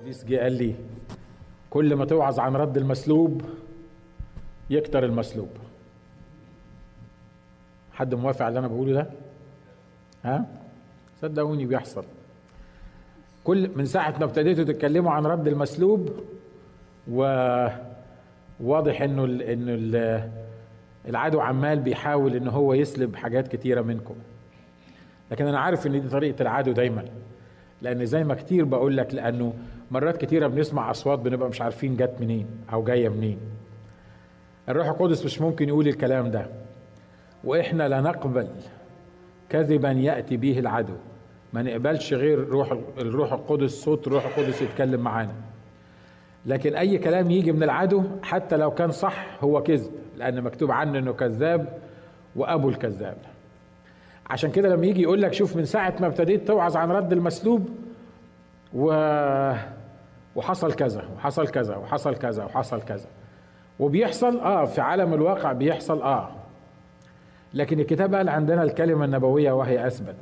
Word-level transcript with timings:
ابليس 0.00 0.24
جه 0.24 0.36
قال 0.40 0.52
لي 0.52 0.74
كل 1.70 1.94
ما 1.94 2.04
توعظ 2.04 2.40
عن 2.40 2.56
رد 2.56 2.76
المسلوب 2.76 3.42
يكتر 4.70 5.04
المسلوب. 5.04 5.48
حد 7.92 8.14
موافق 8.14 8.42
على 8.42 8.48
اللي 8.48 8.58
أنا 8.58 8.68
بقوله 8.68 8.92
ده؟ 8.92 9.06
ها؟ 10.24 10.46
صدقوني 11.20 11.66
بيحصل. 11.66 12.04
كل 13.44 13.70
من 13.76 13.84
ساعة 13.84 14.14
ما 14.18 14.24
ابتديتوا 14.24 14.64
تتكلموا 14.64 15.12
عن 15.12 15.26
رد 15.26 15.48
المسلوب 15.48 16.10
وواضح 17.10 19.02
إنه 19.02 19.24
ال 19.24 19.42
إنه 19.42 19.74
ال 19.74 20.30
العدو 21.08 21.40
عمال 21.40 21.80
بيحاول 21.80 22.36
إن 22.36 22.48
هو 22.48 22.74
يسلب 22.74 23.16
حاجات 23.16 23.48
كتيرة 23.48 23.82
منكم. 23.82 24.14
لكن 25.30 25.46
أنا 25.46 25.58
عارف 25.58 25.86
إن 25.86 25.92
دي 25.92 26.08
طريقة 26.08 26.42
العدو 26.42 26.72
دايما. 26.72 27.04
لأن 27.82 28.06
زي 28.06 28.24
ما 28.24 28.34
كتير 28.34 28.64
بقول 28.64 28.96
لك 28.96 29.14
لأنه 29.14 29.54
مرات 29.90 30.16
كتيرة 30.16 30.46
بنسمع 30.46 30.90
أصوات 30.90 31.18
بنبقى 31.18 31.48
مش 31.48 31.60
عارفين 31.62 31.96
جت 31.96 32.14
منين 32.20 32.46
أو 32.72 32.84
جاية 32.84 33.08
منين. 33.08 33.38
الروح 34.68 34.88
القدس 34.88 35.24
مش 35.24 35.40
ممكن 35.40 35.68
يقول 35.68 35.88
الكلام 35.88 36.30
ده. 36.30 36.46
وإحنا 37.44 37.88
لا 37.88 38.00
نقبل 38.00 38.48
كذبا 39.48 39.90
يأتي 39.90 40.36
به 40.36 40.58
العدو. 40.58 40.94
ما 41.52 41.62
نقبلش 41.62 42.14
غير 42.14 42.48
روح 42.48 42.78
الروح 42.98 43.32
القدس 43.32 43.70
صوت 43.70 44.06
الروح 44.06 44.26
القدس 44.38 44.62
يتكلم 44.62 45.00
معانا. 45.00 45.34
لكن 46.46 46.74
أي 46.74 46.98
كلام 46.98 47.30
يجي 47.30 47.52
من 47.52 47.62
العدو 47.62 48.02
حتى 48.22 48.56
لو 48.56 48.70
كان 48.70 48.90
صح 48.90 49.38
هو 49.44 49.62
كذب 49.62 49.92
لأن 50.16 50.42
مكتوب 50.42 50.70
عنه 50.70 50.98
إنه 50.98 51.12
كذاب 51.12 51.78
وأبو 52.36 52.68
الكذاب. 52.68 53.16
عشان 54.30 54.50
كده 54.50 54.68
لما 54.68 54.86
يجي 54.86 55.02
يقول 55.02 55.22
لك 55.22 55.32
شوف 55.32 55.56
من 55.56 55.64
ساعة 55.64 55.94
ما 56.00 56.06
ابتديت 56.06 56.46
توعظ 56.48 56.76
عن 56.76 56.90
رد 56.90 57.12
المسلوب 57.12 57.68
و 58.74 58.92
وحصل 60.36 60.72
كذا 60.72 61.04
وحصل 61.16 61.48
كذا 61.48 61.76
وحصل 61.76 62.16
كذا 62.16 62.44
وحصل 62.44 62.82
كذا. 62.82 63.06
وبيحصل 63.78 64.38
آه 64.40 64.64
في 64.64 64.80
عالم 64.80 65.14
الواقع 65.14 65.52
بيحصل 65.52 66.02
آه. 66.02 66.30
لكن 67.54 67.80
الكتاب 67.80 68.14
قال 68.14 68.28
عندنا 68.28 68.62
الكلمة 68.62 69.04
النبوية 69.04 69.52
وهي 69.52 69.86
أثبت. 69.86 70.14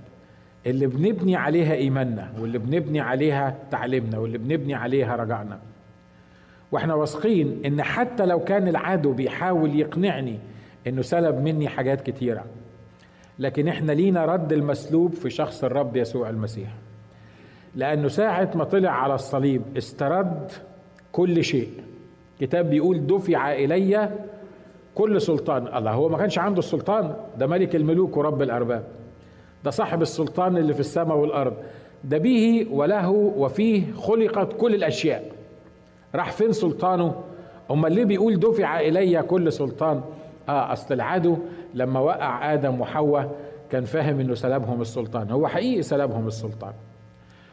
اللي 0.66 0.86
بنبني 0.86 1.36
عليها 1.36 1.74
إيماننا 1.74 2.32
واللي 2.40 2.58
بنبني 2.58 3.00
عليها 3.00 3.56
تعليمنا 3.70 4.18
واللي 4.18 4.38
بنبني 4.38 4.74
عليها 4.74 5.16
رجعنا. 5.16 5.58
وإحنا 6.72 6.94
واثقين 6.94 7.62
إن 7.66 7.82
حتى 7.82 8.26
لو 8.26 8.40
كان 8.40 8.68
العدو 8.68 9.12
بيحاول 9.12 9.80
يقنعني 9.80 10.38
إنه 10.86 11.02
سلب 11.02 11.34
مني 11.40 11.68
حاجات 11.68 12.00
كتيرة 12.00 12.44
لكن 13.38 13.68
إحنا 13.68 13.92
لينا 13.92 14.24
رد 14.24 14.52
المسلوب 14.52 15.12
في 15.12 15.30
شخص 15.30 15.64
الرب 15.64 15.96
يسوع 15.96 16.30
المسيح. 16.30 16.68
لأنه 17.76 18.08
ساعة 18.08 18.50
ما 18.54 18.64
طلع 18.64 18.90
على 18.90 19.14
الصليب 19.14 19.62
استرد 19.76 20.52
كل 21.12 21.44
شيء. 21.44 21.68
كتاب 22.40 22.70
بيقول 22.70 23.06
دفع 23.06 23.52
إلي 23.52 24.10
كل 24.94 25.20
سلطان. 25.20 25.76
الله 25.76 25.90
هو 25.90 26.08
ما 26.08 26.18
كانش 26.18 26.38
عنده 26.38 26.58
السلطان؟ 26.58 27.14
ده 27.38 27.46
ملك 27.46 27.76
الملوك 27.76 28.16
ورب 28.16 28.42
الأرباب. 28.42 28.84
ده 29.64 29.70
صاحب 29.70 30.02
السلطان 30.02 30.56
اللي 30.56 30.74
في 30.74 30.80
السماء 30.80 31.16
والأرض. 31.16 31.54
ده 32.04 32.18
به 32.18 32.66
وله 32.70 33.10
وفيه 33.10 33.92
خلقت 33.92 34.52
كل 34.52 34.74
الأشياء. 34.74 35.32
راح 36.14 36.32
فين 36.32 36.52
سلطانه؟ 36.52 37.14
أمال 37.70 37.92
ليه 37.92 38.04
بيقول 38.04 38.40
دفع 38.40 38.80
إلي 38.80 39.22
كل 39.22 39.52
سلطان؟ 39.52 40.00
آه 40.48 40.72
أصل 40.72 40.94
العدو 40.94 41.36
لما 41.74 42.00
وقع 42.00 42.54
آدم 42.54 42.80
وحواء 42.80 43.36
كان 43.70 43.84
فاهم 43.84 44.20
إنه 44.20 44.34
سلبهم 44.34 44.80
السلطان. 44.80 45.30
هو 45.30 45.48
حقيقي 45.48 45.82
سلبهم 45.82 46.26
السلطان. 46.26 46.72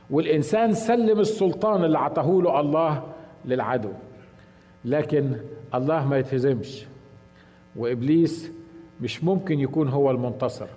والإنسان 0.09 0.73
سلم 0.73 1.19
السلطان 1.19 1.83
اللي 1.83 1.97
عطاه 1.99 2.41
له 2.43 2.59
الله 2.59 3.03
للعدو. 3.45 3.89
لكن 4.85 5.35
الله 5.75 6.05
ما 6.07 6.17
يتهزمش 6.17 6.85
وإبليس 7.75 8.51
مش 9.01 9.23
ممكن 9.23 9.59
يكون 9.59 9.87
هو 9.89 10.11
المنتصر. 10.11 10.67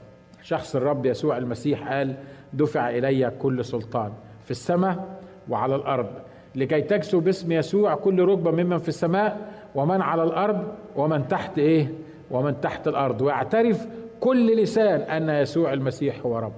شخص 0.43 0.77
الرب 0.77 1.07
يسوع 1.07 1.39
المسيح 1.39 1.93
قال 1.93 2.17
دفع 2.53 2.91
إلي 2.91 3.33
كل 3.39 3.65
سلطان 3.65 4.13
في 4.45 4.51
السماء 4.51 5.21
وعلى 5.49 5.75
الأرض 5.77 6.07
لكي 6.55 6.81
تكسو 6.81 7.21
باسم 7.21 7.53
يسوع 7.53 7.95
كل 7.95 8.25
ركبة 8.25 8.51
ممن 8.51 8.79
في 8.79 8.89
السماء 8.89 9.53
ومن 9.75 10.03
على 10.03 10.23
الأرض 10.23 10.75
ومن 10.97 11.29
تحت 11.29 11.59
إيه؟ 11.59 11.93
ومن 12.31 12.61
تحت 12.61 12.89
الأرض. 12.89 13.23
ويعترف 13.23 13.87
كل 14.21 14.63
لسان 14.63 15.01
أن 15.01 15.29
يسوع 15.43 15.73
المسيح 15.73 16.21
هو 16.27 16.39
رب. 16.39 16.53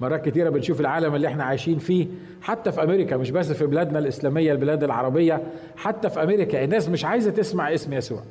مرات 0.00 0.28
كتيرة 0.28 0.50
بنشوف 0.50 0.80
العالم 0.80 1.14
اللي 1.14 1.28
إحنا 1.28 1.44
عايشين 1.44 1.78
فيه 1.78 2.06
حتى 2.42 2.72
في 2.72 2.82
أمريكا 2.82 3.16
مش 3.16 3.30
بس 3.30 3.52
في 3.52 3.66
بلادنا 3.66 3.98
الإسلامية 3.98 4.52
البلاد 4.52 4.84
العربية 4.84 5.42
حتى 5.76 6.10
في 6.10 6.22
أمريكا 6.22 6.64
الناس 6.64 6.88
مش 6.88 7.04
عايزة 7.04 7.30
تسمع 7.30 7.74
اسم 7.74 7.92
يسوع. 7.92 8.22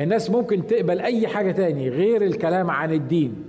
الناس 0.00 0.30
ممكن 0.30 0.66
تقبل 0.66 1.00
أي 1.00 1.26
حاجة 1.28 1.52
تاني 1.52 1.88
غير 1.88 2.22
الكلام 2.22 2.70
عن 2.70 2.92
الدين. 2.92 3.44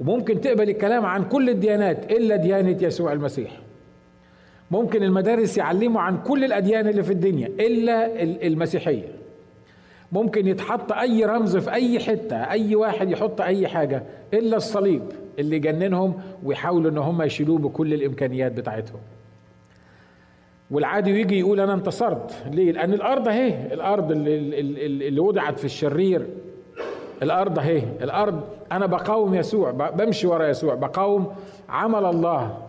وممكن 0.00 0.40
تقبل 0.40 0.70
الكلام 0.70 1.06
عن 1.06 1.24
كل 1.24 1.50
الديانات 1.50 2.12
إلا 2.12 2.36
ديانة 2.36 2.78
يسوع 2.82 3.12
المسيح. 3.12 3.50
ممكن 4.70 5.02
المدارس 5.02 5.58
يعلموا 5.58 6.00
عن 6.00 6.18
كل 6.22 6.44
الأديان 6.44 6.88
اللي 6.88 7.02
في 7.02 7.12
الدنيا 7.12 7.46
إلا 7.46 8.22
المسيحية. 8.22 9.08
ممكن 10.12 10.46
يتحط 10.46 10.92
أي 10.92 11.24
رمز 11.24 11.56
في 11.56 11.72
أي 11.72 11.98
حتة 12.00 12.36
أي 12.36 12.76
واحد 12.76 13.10
يحط 13.10 13.40
أي 13.40 13.68
حاجة 13.68 14.02
إلا 14.34 14.56
الصليب 14.56 15.02
اللي 15.38 15.58
جننهم 15.58 16.14
ويحاولوا 16.44 16.90
إن 16.90 16.98
هم 16.98 17.22
يشيلوه 17.22 17.58
بكل 17.58 17.94
الإمكانيات 17.94 18.52
بتاعتهم. 18.52 19.00
والعادي 20.70 21.10
يجي 21.20 21.38
يقول 21.38 21.60
أنا 21.60 21.74
انتصرت. 21.74 22.42
ليه؟ 22.50 22.72
لأن 22.72 22.92
الأرض 22.92 23.28
أهي 23.28 23.74
الأرض 23.74 24.10
اللي, 24.10 24.38
اللي, 24.86 25.20
وضعت 25.20 25.58
في 25.58 25.64
الشرير. 25.64 26.26
الأرض 27.22 27.58
أهي 27.58 27.82
الأرض 28.02 28.40
أنا 28.72 28.86
بقاوم 28.86 29.34
يسوع 29.34 29.70
بمشي 29.70 30.26
ورا 30.26 30.48
يسوع 30.48 30.74
بقاوم 30.74 31.32
عمل 31.68 32.04
الله. 32.04 32.62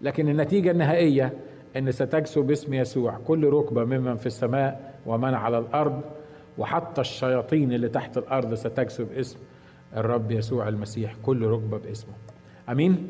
لكن 0.00 0.28
النتيجة 0.28 0.70
النهائية 0.70 1.32
أن 1.76 1.90
ستجسو 1.90 2.42
باسم 2.42 2.74
يسوع 2.74 3.18
كل 3.26 3.44
ركبة 3.46 3.84
ممن 3.84 4.16
في 4.16 4.26
السماء 4.26 4.94
ومن 5.08 5.34
على 5.34 5.58
الأرض 5.58 6.00
وحتى 6.58 7.00
الشياطين 7.00 7.72
اللي 7.72 7.88
تحت 7.88 8.18
الأرض 8.18 8.54
ستجسو 8.54 9.04
باسم 9.04 9.38
الرب 9.96 10.30
يسوع 10.30 10.68
المسيح 10.68 11.14
كل 11.22 11.46
ركبة 11.46 11.78
باسمه. 11.78 12.12
أمين؟ 12.68 13.06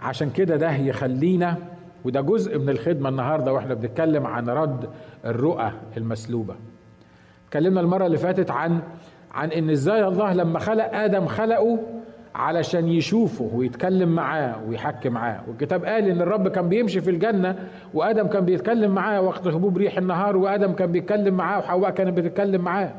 عشان 0.00 0.30
كده 0.30 0.56
ده 0.56 0.70
يخلينا 0.76 1.56
وده 2.04 2.20
جزء 2.20 2.58
من 2.58 2.68
الخدمة 2.68 3.08
النهاردة 3.08 3.52
وإحنا 3.52 3.74
بنتكلم 3.74 4.26
عن 4.26 4.48
رد 4.48 4.88
الرؤى 5.24 5.72
المسلوبة. 5.96 6.54
اتكلمنا 7.48 7.80
المرة 7.80 8.06
اللي 8.06 8.18
فاتت 8.18 8.50
عن 8.50 8.80
عن 9.34 9.52
إن 9.52 9.70
إزاي 9.70 10.04
الله 10.08 10.32
لما 10.32 10.58
خلق 10.58 10.94
آدم 10.94 11.26
خلقه 11.26 11.78
علشان 12.34 12.88
يشوفه 12.88 13.50
ويتكلم 13.54 14.08
معاه 14.08 14.56
ويحكي 14.68 15.08
معاه. 15.08 15.40
والكتاب 15.48 15.84
قال 15.84 16.08
إن 16.08 16.20
الرب 16.22 16.48
كان 16.48 16.68
بيمشي 16.68 17.00
في 17.00 17.10
الجنة 17.10 17.68
وآدم 17.94 18.26
كان 18.26 18.44
بيتكلم 18.44 18.94
معاه 18.94 19.20
وقت 19.20 19.46
هبوب 19.46 19.78
ريح 19.78 19.98
النهار 19.98 20.36
وآدم 20.36 20.72
كان 20.72 20.92
بيتكلم 20.92 21.34
معاه 21.34 21.58
وحواء 21.58 21.90
كانت 21.90 22.18
بتتكلم 22.18 22.60
معاه. 22.60 22.92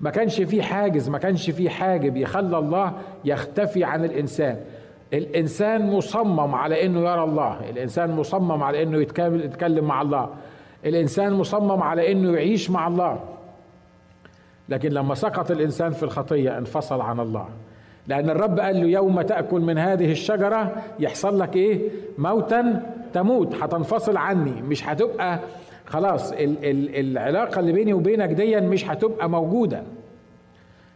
ما 0.00 0.10
كانش 0.10 0.40
في 0.40 0.62
حاجز 0.62 1.08
ما 1.08 1.18
كانش 1.18 1.50
في 1.50 1.70
حاجب 1.70 2.16
يخلى 2.16 2.58
الله 2.58 2.92
يختفي 3.24 3.84
عن 3.84 4.04
الإنسان. 4.04 4.56
الإنسان 5.12 5.90
مصمم 5.90 6.54
على 6.54 6.86
إنه 6.86 7.00
يرى 7.00 7.24
الله 7.24 7.70
الإنسان 7.70 8.10
مصمم 8.10 8.62
على 8.62 8.82
إنه 8.82 8.98
يتكلم 8.98 9.84
مع 9.84 10.02
الله. 10.02 10.28
الإنسان 10.84 11.32
مصمم 11.32 11.82
على 11.82 12.12
إنه 12.12 12.32
يعيش 12.32 12.70
مع 12.70 12.86
الله. 12.88 13.20
لكن 14.68 14.88
لما 14.88 15.14
سقط 15.14 15.50
الإنسان 15.50 15.90
في 15.92 16.02
الخطية 16.02 16.58
انفصل 16.58 17.00
عن 17.00 17.20
الله. 17.20 17.48
لأن 18.08 18.30
الرب 18.30 18.60
قال 18.60 18.80
له 18.80 18.86
يوم 18.88 19.22
تأكل 19.22 19.60
من 19.60 19.78
هذه 19.78 20.10
الشجرة 20.12 20.72
يحصل 20.98 21.40
لك 21.40 21.56
إيه؟ 21.56 21.88
موتا 22.18 22.82
تموت 23.12 23.54
هتنفصل 23.62 24.16
عني 24.16 24.62
مش 24.62 24.88
هتبقى 24.88 25.38
خلاص 25.86 26.32
ال 26.32 26.64
ال 26.64 26.96
العلاقة 27.00 27.60
اللي 27.60 27.72
بيني 27.72 27.92
وبينك 27.92 28.28
دي 28.28 28.60
مش 28.60 28.90
هتبقى 28.90 29.30
موجودة. 29.30 29.82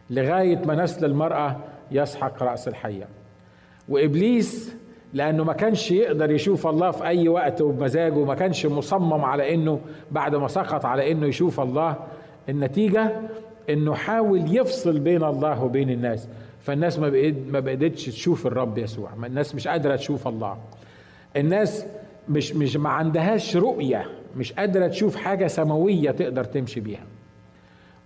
لغاية 0.09 0.61
ما 0.65 0.75
نسل 0.75 1.05
المرأة 1.05 1.55
يسحق 1.91 2.43
رأس 2.43 2.67
الحية. 2.67 3.07
وإبليس 3.89 4.75
لأنه 5.13 5.43
ما 5.43 5.53
كانش 5.53 5.91
يقدر 5.91 6.31
يشوف 6.31 6.67
الله 6.67 6.91
في 6.91 7.03
أي 7.05 7.27
وقت 7.29 7.61
وبمزاجه 7.61 8.23
ما 8.25 8.35
كانش 8.35 8.65
مصمم 8.65 9.25
على 9.25 9.53
إنه 9.53 9.79
بعد 10.11 10.35
ما 10.35 10.47
سقط 10.47 10.85
على 10.85 11.11
إنه 11.11 11.27
يشوف 11.27 11.59
الله 11.59 11.95
النتيجة 12.49 13.11
إنه 13.69 13.93
حاول 13.93 14.57
يفصل 14.57 14.99
بين 14.99 15.23
الله 15.23 15.63
وبين 15.63 15.89
الناس. 15.89 16.27
فالناس 16.61 16.99
ما 16.99 17.09
بقيت 17.09 17.35
ما 17.51 17.59
بقتش 17.59 18.05
تشوف 18.05 18.47
الرب 18.47 18.77
يسوع. 18.77 19.09
الناس 19.25 19.55
مش 19.55 19.67
قادرة 19.67 19.95
تشوف 19.95 20.27
الله. 20.27 20.57
الناس 21.37 21.85
مش 22.29 22.53
مش 22.55 22.77
ما 22.77 22.89
عندهاش 22.89 23.57
رؤية. 23.57 24.05
مش 24.37 24.53
قادرة 24.53 24.87
تشوف 24.87 25.15
حاجة 25.15 25.47
سماوية 25.47 26.11
تقدر 26.11 26.43
تمشي 26.43 26.79
بيها. 26.79 27.03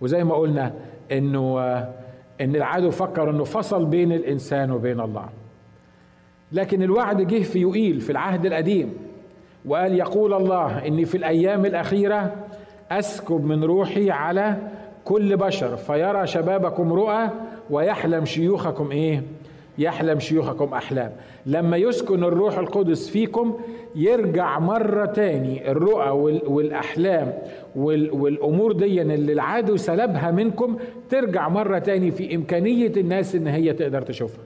وزي 0.00 0.24
ما 0.24 0.34
قلنا 0.34 0.72
إنه 1.12 1.60
إن 2.40 2.56
العدو 2.56 2.90
فكر 2.90 3.30
إنه 3.30 3.44
فصل 3.44 3.84
بين 3.84 4.12
الإنسان 4.12 4.70
وبين 4.70 5.00
الله. 5.00 5.28
لكن 6.52 6.82
الوعد 6.82 7.26
جه 7.26 7.42
في 7.42 7.58
يوئيل 7.58 8.00
في 8.00 8.10
العهد 8.10 8.46
القديم 8.46 8.94
وقال 9.64 9.94
يقول 9.98 10.34
الله 10.34 10.86
إني 10.86 11.04
في 11.04 11.16
الأيام 11.16 11.66
الأخيرة 11.66 12.34
أسكب 12.90 13.44
من 13.44 13.64
روحي 13.64 14.10
على 14.10 14.56
كل 15.04 15.36
بشر 15.36 15.76
فيرى 15.76 16.26
شبابكم 16.26 16.92
رؤى 16.92 17.30
ويحلم 17.70 18.24
شيوخكم 18.24 18.90
إيه؟ 18.90 19.22
يحلم 19.78 20.20
شيوخكم 20.20 20.74
أحلام. 20.74 21.12
لما 21.46 21.76
يسكن 21.76 22.24
الروح 22.24 22.58
القدس 22.58 23.08
فيكم 23.08 23.56
يرجع 23.94 24.58
مرة 24.58 25.06
تاني 25.06 25.70
الرؤى 25.70 26.10
والأحلام 26.46 27.32
والأمور 27.76 28.72
دي 28.72 29.02
اللي 29.02 29.32
العدو 29.32 29.76
سلبها 29.76 30.30
منكم 30.30 30.76
ترجع 31.10 31.48
مرة 31.48 31.78
تاني 31.78 32.10
في 32.10 32.34
إمكانية 32.34 32.92
الناس 32.96 33.34
إن 33.34 33.46
هي 33.46 33.72
تقدر 33.72 34.02
تشوفها. 34.02 34.44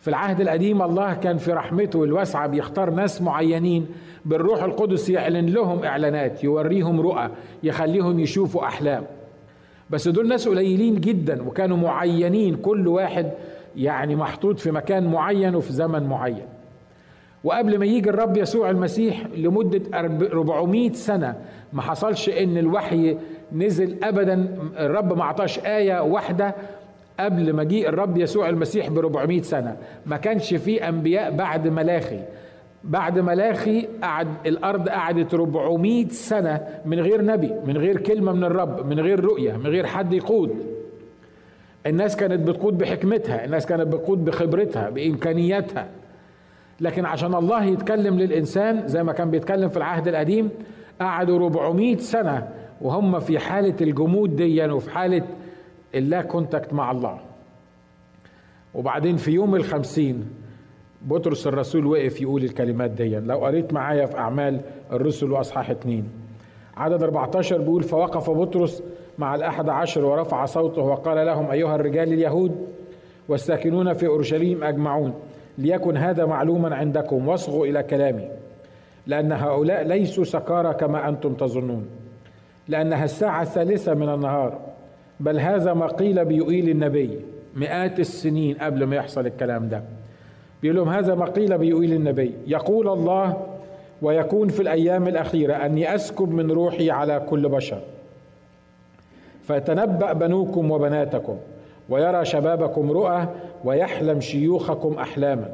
في 0.00 0.08
العهد 0.08 0.40
القديم 0.40 0.82
الله 0.82 1.14
كان 1.14 1.36
في 1.38 1.52
رحمته 1.52 2.04
الواسعة 2.04 2.46
بيختار 2.46 2.90
ناس 2.90 3.22
معينين 3.22 3.86
بالروح 4.24 4.62
القدس 4.62 5.10
يعلن 5.10 5.46
لهم 5.46 5.84
إعلانات 5.84 6.44
يوريهم 6.44 7.00
رؤى 7.00 7.30
يخليهم 7.62 8.20
يشوفوا 8.20 8.64
أحلام. 8.64 9.04
بس 9.94 10.08
دول 10.08 10.28
ناس 10.28 10.48
قليلين 10.48 11.00
جدا 11.00 11.42
وكانوا 11.42 11.76
معينين 11.76 12.56
كل 12.56 12.88
واحد 12.88 13.30
يعني 13.76 14.16
محطوط 14.16 14.58
في 14.58 14.70
مكان 14.70 15.06
معين 15.06 15.54
وفي 15.54 15.72
زمن 15.72 16.02
معين. 16.02 16.46
وقبل 17.44 17.78
ما 17.78 17.86
يجي 17.86 18.10
الرب 18.10 18.36
يسوع 18.36 18.70
المسيح 18.70 19.26
لمدة 19.36 19.82
400 19.94 20.92
سنة 20.92 21.34
ما 21.72 21.82
حصلش 21.82 22.28
إن 22.28 22.58
الوحي 22.58 23.16
نزل 23.52 24.04
ابدا. 24.04 24.58
الرب 24.78 25.16
ما 25.18 25.24
عطاش 25.24 25.58
آية 25.58 26.02
واحدة 26.02 26.54
قبل 27.20 27.68
جه 27.68 27.88
الرب 27.88 28.18
يسوع 28.18 28.48
المسيح 28.48 28.88
ب 28.88 28.98
400 28.98 29.42
سنة. 29.42 29.76
ما 30.06 30.16
كانش 30.16 30.54
في 30.54 30.88
أنبياء 30.88 31.30
بعد 31.30 31.68
ملاخي. 31.68 32.20
بعد 32.84 33.18
ملاخي 33.18 33.88
قعد 34.02 34.28
الأرض 34.46 34.88
قعدت 34.88 35.34
400 35.34 36.08
سنة 36.08 36.60
من 36.84 37.00
غير 37.00 37.24
نبي 37.24 37.50
من 37.66 37.76
غير 37.76 38.00
كلمة 38.00 38.32
من 38.32 38.44
الرب 38.44 38.86
من 38.86 39.00
غير 39.00 39.20
رؤية 39.24 39.52
من 39.56 39.66
غير 39.66 39.86
حد 39.86 40.12
يقود. 40.12 40.50
الناس 41.86 42.16
كانت 42.16 42.48
بتقود 42.48 42.78
بحكمتها 42.78 43.44
الناس 43.44 43.66
كانت 43.66 43.86
بتقود 43.86 44.24
بخبرتها 44.24 44.90
بإمكانياتها. 44.90 45.88
لكن 46.80 47.04
عشان 47.04 47.34
الله 47.34 47.64
يتكلم 47.64 48.18
للإنسان 48.18 48.88
زي 48.88 49.02
ما 49.02 49.12
كان 49.12 49.30
بيتكلم 49.30 49.68
في 49.68 49.76
العهد 49.76 50.08
القديم 50.08 50.50
قعدوا 51.00 51.36
400 51.38 51.96
سنة 51.96 52.48
وهم 52.80 53.20
في 53.20 53.38
حالة 53.38 53.74
الجمود 53.80 54.36
دي 54.36 54.64
وفي 54.64 54.90
حالة 54.90 55.22
اللا 55.94 56.22
contact 56.22 56.72
مع 56.72 56.90
الله. 56.90 57.18
وبعدين 58.74 59.16
في 59.16 59.30
يوم 59.30 59.54
الخمسين 59.54 60.24
بطرس 61.04 61.46
الرسول 61.46 61.86
وقف 61.86 62.20
يقول 62.20 62.44
الكلمات 62.44 62.90
دي. 62.90 63.18
لو 63.18 63.38
قريت 63.38 63.72
معايا 63.72 64.06
في 64.06 64.18
أعمال 64.18 64.60
الرسل 64.92 65.32
وأصحاح 65.32 65.70
اتنين. 65.70 66.08
عدد 66.76 67.02
14 67.02 67.58
بيقول 67.58 67.82
فوقف 67.82 68.30
بطرس 68.30 68.82
مع 69.18 69.34
الأحد 69.34 69.68
عشر 69.68 70.04
ورفع 70.04 70.44
صوته 70.44 70.82
وقال 70.82 71.26
لهم 71.26 71.50
أيها 71.50 71.74
الرجال 71.74 72.12
اليهود 72.12 72.68
والساكنون 73.28 73.92
في 73.92 74.06
أورشليم 74.06 74.64
أجمعون 74.64 75.14
ليكن 75.58 75.96
هذا 75.96 76.26
معلوما 76.26 76.74
عندكم 76.74 77.28
واصغوا 77.28 77.66
إلى 77.66 77.82
كلامي. 77.82 78.28
لأن 79.06 79.32
هؤلاء 79.32 79.82
ليسوا 79.82 80.24
سكارى 80.24 80.74
كما 80.74 81.08
أنتم 81.08 81.34
تظنون. 81.34 81.86
لأنها 82.68 83.04
الساعة 83.04 83.42
الثالثة 83.42 83.94
من 83.94 84.08
النهار 84.08 84.60
بل 85.20 85.40
هذا 85.40 85.74
ما 85.74 85.86
قيل 85.86 86.24
بيقيل 86.24 86.68
النبي 86.68 87.20
مئات 87.56 88.00
السنين 88.00 88.56
قبل 88.56 88.84
ما 88.84 88.96
يحصل 88.96 89.26
الكلام 89.26 89.68
ده. 89.68 89.82
بيقول 90.64 90.76
لهم 90.76 90.88
هذا 90.88 91.14
ما 91.14 91.24
قيل 91.24 91.58
بيقيل 91.58 91.92
النبي. 91.92 92.32
يقول 92.46 92.88
الله 92.88 93.36
ويكون 94.02 94.48
في 94.48 94.60
الأيام 94.60 95.08
الأخيرة 95.08 95.54
أني 95.54 95.94
أسكب 95.94 96.30
من 96.30 96.50
روحي 96.50 96.90
على 96.90 97.20
كل 97.30 97.48
بشر. 97.48 97.78
فيتنبأ 99.42 100.12
بنوكم 100.12 100.70
وبناتكم 100.70 101.36
ويرى 101.88 102.24
شبابكم 102.24 102.90
رؤى 102.90 103.28
ويحلم 103.64 104.20
شيوخكم 104.20 104.98
أحلاما. 104.98 105.48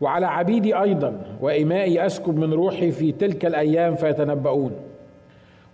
وعلى 0.00 0.26
عبيدي 0.26 0.80
أيضا 0.80 1.20
وإمائي 1.40 2.06
أسكب 2.06 2.38
من 2.38 2.52
روحي 2.52 2.90
في 2.90 3.12
تلك 3.12 3.46
الأيام 3.46 3.94
فيتنبؤون. 3.94 4.72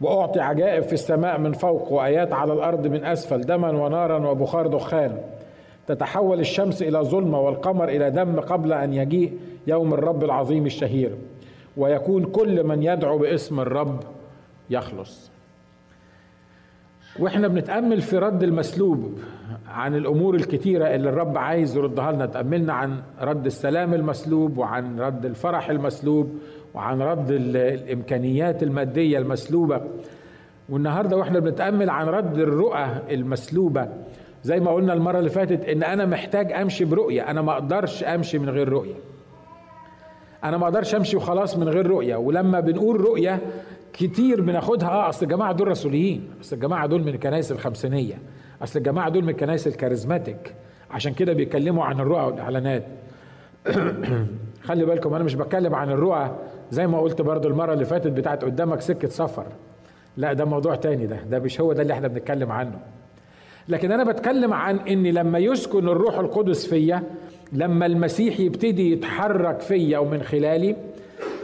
وأعطي 0.00 0.40
عجائب 0.40 0.82
في 0.82 0.92
السماء 0.92 1.38
من 1.38 1.52
فوق 1.52 1.92
وآيات 1.92 2.32
على 2.32 2.52
الأرض 2.52 2.86
من 2.86 3.04
أسفل 3.04 3.40
دما 3.40 3.70
ونارا 3.70 4.30
وبخار 4.30 4.66
دخان. 4.66 5.18
تتحول 5.88 6.40
الشمس 6.40 6.82
إلى 6.82 6.98
ظلمة 6.98 7.40
والقمر 7.40 7.88
إلى 7.88 8.10
دم 8.10 8.40
قبل 8.40 8.72
أن 8.72 8.92
يجيء 8.92 9.38
يوم 9.66 9.94
الرب 9.94 10.24
العظيم 10.24 10.66
الشهير. 10.66 11.10
ويكون 11.76 12.24
كل 12.24 12.64
من 12.64 12.82
يدعو 12.82 13.18
باسم 13.18 13.60
الرب 13.60 14.00
يخلص. 14.70 15.30
وإحنا 17.18 17.48
بنتأمل 17.48 18.00
في 18.00 18.18
رد 18.18 18.42
المسلوب 18.42 19.18
عن 19.68 19.94
الأمور 19.94 20.34
الكتيرة 20.34 20.84
اللي 20.94 21.08
الرب 21.08 21.38
عايز 21.38 21.76
يردها 21.76 22.12
لنا. 22.12 22.26
تأملنا 22.26 22.72
عن 22.72 23.02
رد 23.20 23.46
السلام 23.46 23.94
المسلوب 23.94 24.58
وعن 24.58 25.00
رد 25.00 25.24
الفرح 25.24 25.70
المسلوب 25.70 26.38
وعن 26.74 27.02
رد 27.02 27.30
الإمكانيات 27.30 28.62
المادية 28.62 29.18
المسلوبة. 29.18 29.80
والنهاردة 30.68 31.16
وإحنا 31.16 31.38
بنتأمل 31.38 31.90
عن 31.90 32.06
رد 32.06 32.38
الرؤى 32.38 32.86
المسلوبة. 33.10 33.88
زي 34.42 34.60
ما 34.60 34.70
قلنا 34.70 34.92
المرة 34.92 35.18
اللي 35.18 35.30
فاتت 35.30 35.64
إن 35.64 35.82
أنا 35.82 36.06
محتاج 36.06 36.52
أمشي 36.52 36.84
برؤية. 36.84 37.30
أنا 37.30 37.42
ما 37.42 37.52
أقدرش 37.52 38.04
أمشي 38.04 38.38
من 38.38 38.50
غير 38.50 38.68
رؤية. 38.68 38.94
أنا 40.44 40.56
ما 40.56 40.64
أقدرش 40.64 40.94
أمشي 40.94 41.16
وخلاص 41.16 41.56
من 41.56 41.68
غير 41.68 41.86
رؤية. 41.86 42.16
ولما 42.16 42.60
بنقول 42.60 43.00
رؤية 43.00 43.40
كتير 43.92 44.40
بناخدها 44.40 44.88
آه 44.88 45.08
أصل 45.08 45.26
الجماعة 45.26 45.52
دول 45.52 45.68
رسوليين. 45.68 46.30
أصل 46.40 46.56
الجماعة 46.56 46.86
دول 46.86 47.02
من 47.02 47.08
الكنائس 47.08 47.52
الخمسينية. 47.52 48.18
أصل 48.62 48.78
الجماعة 48.78 49.08
دول 49.08 49.22
من 49.22 49.28
الكنائس 49.28 49.66
الكاريزماتيك. 49.66 50.54
عشان 50.90 51.14
كده 51.14 51.32
بيتكلموا 51.32 51.84
عن 51.84 52.00
الرؤى 52.00 52.22
والإعلانات. 52.22 52.84
خلي 54.66 54.84
بالكم 54.84 55.14
أنا 55.14 55.24
مش 55.24 55.34
بتكلم 55.34 55.74
عن 55.74 55.90
الرؤى 55.90 56.36
زي 56.70 56.86
ما 56.86 57.00
قلت 57.00 57.22
برضو 57.22 57.48
المرة 57.48 57.72
اللي 57.72 57.84
فاتت 57.84 58.12
بتاعت 58.12 58.44
قدامك 58.44 58.80
سكة 58.80 59.08
سفر. 59.08 59.46
لا 60.16 60.32
ده 60.32 60.44
موضوع 60.44 60.74
تاني 60.74 61.06
ده. 61.06 61.16
ده 61.30 61.38
مش 61.38 61.60
هو 61.60 61.72
ده 61.72 61.82
اللي 61.82 61.92
إحنا 61.92 62.08
بنتكلم 62.08 62.52
عنه. 62.52 62.80
لكن 63.68 63.92
أنا 63.92 64.04
بتكلم 64.04 64.52
عن 64.52 64.76
إن 64.78 65.02
لما 65.06 65.38
يسكن 65.38 65.88
الروح 65.88 66.18
القدس 66.18 66.66
فيا 66.66 67.02
لما 67.52 67.86
المسيح 67.86 68.40
يبتدي 68.40 68.92
يتحرك 68.92 69.60
فيا 69.60 69.98
ومن 69.98 70.22
خلالي 70.22 70.76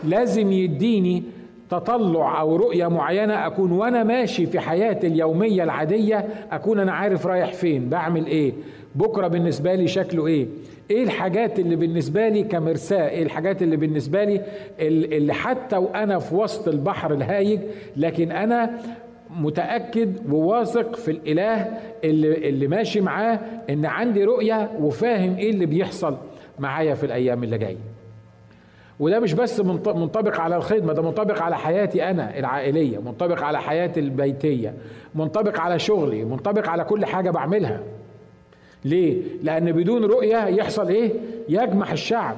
لازم 0.05 0.53
يديني 0.53 1.23
تطلع 1.71 2.41
أو 2.41 2.57
رؤية 2.57 2.87
معينة 2.89 3.47
أكون 3.47 3.73
وأنا 3.73 4.05
ماشي 4.05 4.47
في 4.47 4.61
حياتي 4.61 5.07
اليومية 5.07 5.63
العادية 5.65 6.25
أكون 6.53 6.79
أنا 6.79 6.93
عارف 6.93 7.27
رايح 7.27 7.53
فين 7.53 7.89
بعمل 7.89 8.27
إيه 8.27 8.53
بكرة 8.95 9.29
بالنسبة 9.29 9.75
لي 9.75 9.89
شكله 9.89 10.27
إيه 10.27 10.47
إيه 10.91 11.03
الحاجات 11.05 11.59
اللي 11.59 11.77
بالنسبة 11.77 12.29
لي 12.29 12.43
كمرساة 12.43 13.09
إيه 13.09 13.23
الحاجات 13.23 13.63
اللي 13.63 13.77
بالنسبة 13.77 14.25
لي 14.25 14.41
اللي 14.81 15.33
حتى 15.33 15.77
وأنا 15.77 16.19
في 16.19 16.35
وسط 16.35 16.69
البحر 16.69 17.13
الهايج 17.15 17.61
لكن 17.97 18.33
أنا 18.33 18.71
متأكد 19.37 20.33
وواثق 20.33 20.97
في 20.97 21.11
الإله 21.11 21.79
اللي, 22.05 22.49
اللي 22.49 22.67
ماشي 22.69 23.01
معاه 23.01 23.41
إن 23.71 23.87
عندي 23.87 24.25
رؤية 24.25 24.71
وفاهم 24.81 25.37
إيه 25.37 25.51
اللي 25.51 25.67
بيحصل 25.67 26.17
معايا 26.59 26.95
في 26.95 27.07
الأيام 27.07 27.45
اللي 27.45 27.59
جاية. 27.59 27.77
وده 29.01 29.21
مش 29.21 29.33
بس 29.33 29.61
منطبق 29.87 30.41
على 30.41 30.57
الخدمة 30.57 30.93
ده 30.93 31.03
منطبق 31.03 31.43
على 31.43 31.57
حياتي 31.59 32.11
أنا 32.11 32.39
العائلية 32.39 32.99
منطبق 32.99 33.43
على 33.43 33.61
حياتي 33.61 34.01
البيتية 34.01 34.75
منطبق 35.15 35.61
على 35.61 35.79
شغلي 35.79 36.25
منطبق 36.25 36.69
على 36.69 36.85
كل 36.85 37.07
حاجة 37.07 37.31
بعملها. 37.31 37.81
ليه؟ 38.85 39.23
لأن 39.43 39.73
بدون 39.73 40.05
رؤية 40.05 40.47
يحصل 40.47 40.89
إيه؟ 40.89 41.13
يجمح 41.49 41.93
الشعب. 41.93 42.37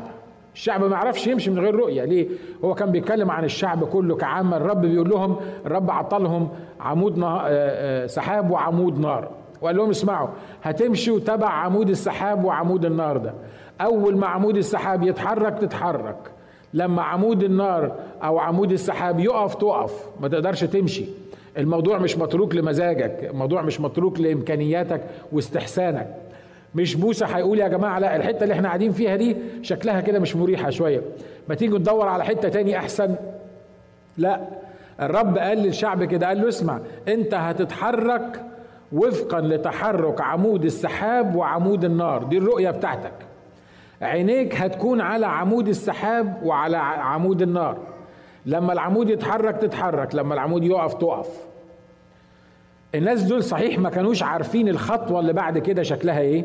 الشعب 0.56 0.84
ما 0.84 0.96
يعرفش 0.96 1.26
يمشي 1.26 1.50
من 1.50 1.58
غير 1.58 1.74
رؤية. 1.74 2.04
ليه؟ 2.04 2.28
هو 2.64 2.74
كان 2.74 2.90
بيتكلم 2.90 3.30
عن 3.30 3.44
الشعب 3.44 3.84
كله 3.84 4.16
كعامه 4.16 4.56
الرب 4.56 4.80
بيقول 4.80 5.10
لهم 5.10 5.36
الرب 5.66 5.90
عطلهم 5.90 6.48
عمود 6.80 7.18
آه، 7.22 7.38
آه، 7.46 8.06
سحاب 8.06 8.50
وعمود 8.50 8.98
نار. 9.00 9.28
وقال 9.62 9.76
لهم 9.76 9.90
اسمعوا 9.90 10.28
هتمشوا 10.62 11.18
تبع 11.18 11.48
عمود 11.48 11.88
السحاب 11.88 12.44
وعمود 12.44 12.84
النار 12.84 13.16
ده. 13.16 13.34
أول 13.80 14.16
ما 14.16 14.26
عمود 14.26 14.56
السحاب 14.56 15.02
يتحرك 15.02 15.58
تتحرك. 15.58 16.30
لما 16.74 17.02
عمود 17.02 17.42
النار 17.42 17.92
أو 18.22 18.38
عمود 18.38 18.72
السحاب 18.72 19.20
يقف 19.20 19.54
تقف. 19.54 20.06
ما 20.20 20.28
تقدرش 20.28 20.64
تمشي. 20.64 21.04
الموضوع 21.58 21.98
مش 21.98 22.18
متروك 22.18 22.54
لمزاجك 22.54 23.28
الموضوع 23.30 23.62
مش 23.62 23.80
متروك 23.80 24.20
لإمكانياتك 24.20 25.00
واستحسانك. 25.32 26.14
مش 26.76 26.96
موسى 26.96 27.24
هيقول 27.28 27.58
يا 27.58 27.68
جماعة 27.68 27.98
لا 27.98 28.16
الحتة 28.16 28.42
اللي 28.42 28.54
إحنا 28.54 28.68
قاعدين 28.68 28.92
فيها 28.92 29.16
دي 29.16 29.36
شكلها 29.62 30.00
كده 30.00 30.18
مش 30.18 30.36
مريحة 30.36 30.70
شوية. 30.70 31.02
ما 31.48 31.54
تيجي 31.54 31.78
ندور 31.78 32.08
على 32.08 32.24
حتة 32.24 32.48
تاني 32.48 32.76
أحسن؟ 32.78 33.14
لا 34.18 34.40
الرب 35.00 35.38
قال 35.38 35.58
للشعب 35.58 36.04
كده 36.04 36.26
قال 36.28 36.42
له 36.42 36.48
اسمع 36.48 36.78
أنت 37.08 37.34
هتتحرك 37.34 38.42
وفقا 38.92 39.40
لتحرك 39.40 40.20
عمود 40.20 40.64
السحاب 40.64 41.36
وعمود 41.36 41.84
النار. 41.84 42.22
دي 42.22 42.38
الرؤية 42.38 42.70
بتاعتك. 42.70 43.12
عينيك 44.02 44.54
هتكون 44.54 45.00
على 45.00 45.26
عمود 45.26 45.68
السحاب 45.68 46.42
وعلى 46.42 46.76
عمود 46.76 47.42
النار. 47.42 47.78
لما 48.46 48.72
العمود 48.72 49.10
يتحرك 49.10 49.56
تتحرك 49.56 50.14
لما 50.14 50.34
العمود 50.34 50.64
يقف 50.64 50.94
تقف. 50.94 51.28
الناس 52.94 53.22
دول 53.22 53.44
صحيح 53.44 53.78
ما 53.78 53.90
كانوش 53.90 54.22
عارفين 54.22 54.68
الخطوة 54.68 55.20
اللي 55.20 55.32
بعد 55.32 55.58
كده 55.58 55.82
شكلها 55.82 56.20
إيه؟ 56.20 56.44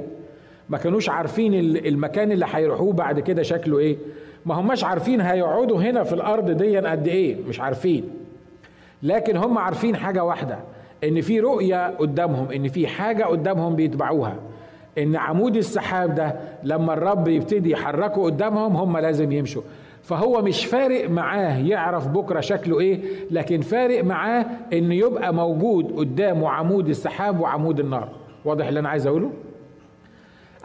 ما 0.72 0.78
كانوش 0.78 1.10
عارفين 1.10 1.54
المكان 1.86 2.32
اللي 2.32 2.46
هيروحوه 2.52 2.94
بعد 2.94 3.20
كده 3.20 3.44
شكله 3.44 3.80
إيه. 3.80 3.98
ما 4.46 4.56
هماش 4.56 4.84
عارفين 4.84 5.22
هيقعدوا 5.22 5.82
هنا 5.82 6.04
في 6.04 6.14
الأرض 6.14 6.50
دي 6.52 6.78
قد 6.78 7.08
إيه. 7.08 7.38
مش 7.50 7.60
عارفين. 7.60 8.04
لكن 9.04 9.38
هم 9.38 9.58
عارفين 9.58 9.96
حاجة 9.96 10.24
واحدة 10.24 10.60
إن 11.04 11.22
في 11.22 11.40
رؤية 11.40 11.88
قدامهم 11.88 12.52
إن 12.52 12.68
في 12.68 12.88
حاجة 12.88 13.24
قدامهم 13.24 13.76
بيتبعوها. 13.76 14.36
إن 14.98 15.16
عمود 15.16 15.56
السحاب 15.58 16.16
ده 16.16 16.36
لما 16.64 16.94
الرب 16.94 17.28
يبتدي 17.28 17.72
يحركه 17.72 18.24
قدامهم 18.24 18.76
هم 18.76 18.98
لازم 18.98 19.32
يمشوا. 19.32 19.62
فهو 20.04 20.42
مش 20.42 20.66
فارق 20.66 21.10
معاه 21.10 21.58
يعرف 21.60 22.08
بكرة 22.08 22.40
شكله 22.40 22.80
إيه 22.80 23.00
لكن 23.32 23.62
فارق 23.62 24.04
معاه 24.04 24.46
إن 24.74 24.92
يبقى 24.92 25.34
موجود 25.34 25.92
قدامه 25.98 26.50
عمود 26.50 26.90
السحاب 26.90 27.40
وعمود 27.40 27.80
النار. 27.80 28.10
واضح 28.46 28.68
اللي 28.68 28.80
أنا 28.80 28.90
عايز 28.90 29.08
أقوله؟ 29.08 29.30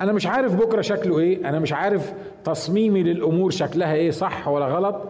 أنا 0.00 0.12
مش 0.12 0.26
عارف 0.26 0.55
بكرة 0.55 0.81
شكله 0.81 1.19
إيه 1.19 1.49
أنا 1.49 1.59
مش 1.59 1.73
عارف 1.73 2.12
تصميمي 2.45 3.03
للأمور 3.03 3.50
شكلها 3.50 3.95
إيه 3.95 4.11
صح 4.11 4.49
ولا 4.49 4.67
غلط. 4.67 5.03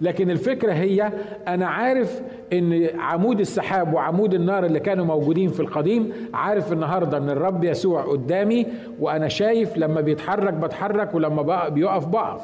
لكن 0.00 0.30
الفكرة 0.30 0.72
هي 0.72 1.12
أنا 1.48 1.66
عارف 1.66 2.22
إن 2.52 2.88
عمود 2.98 3.40
السحاب 3.40 3.94
وعمود 3.94 4.34
النار 4.34 4.66
اللي 4.66 4.80
كانوا 4.80 5.04
موجودين 5.04 5.48
في 5.48 5.60
القديم 5.60 6.12
عارف 6.34 6.72
النهاردة 6.72 7.18
إن 7.18 7.30
الرب 7.30 7.64
يسوع 7.64 8.02
قدامي 8.02 8.66
وأنا 9.00 9.28
شايف 9.28 9.76
لما 9.76 10.00
بيتحرك 10.00 10.52
بتحرك 10.54 11.14
ولما 11.14 11.68
بيقف 11.68 12.06
بقف. 12.06 12.40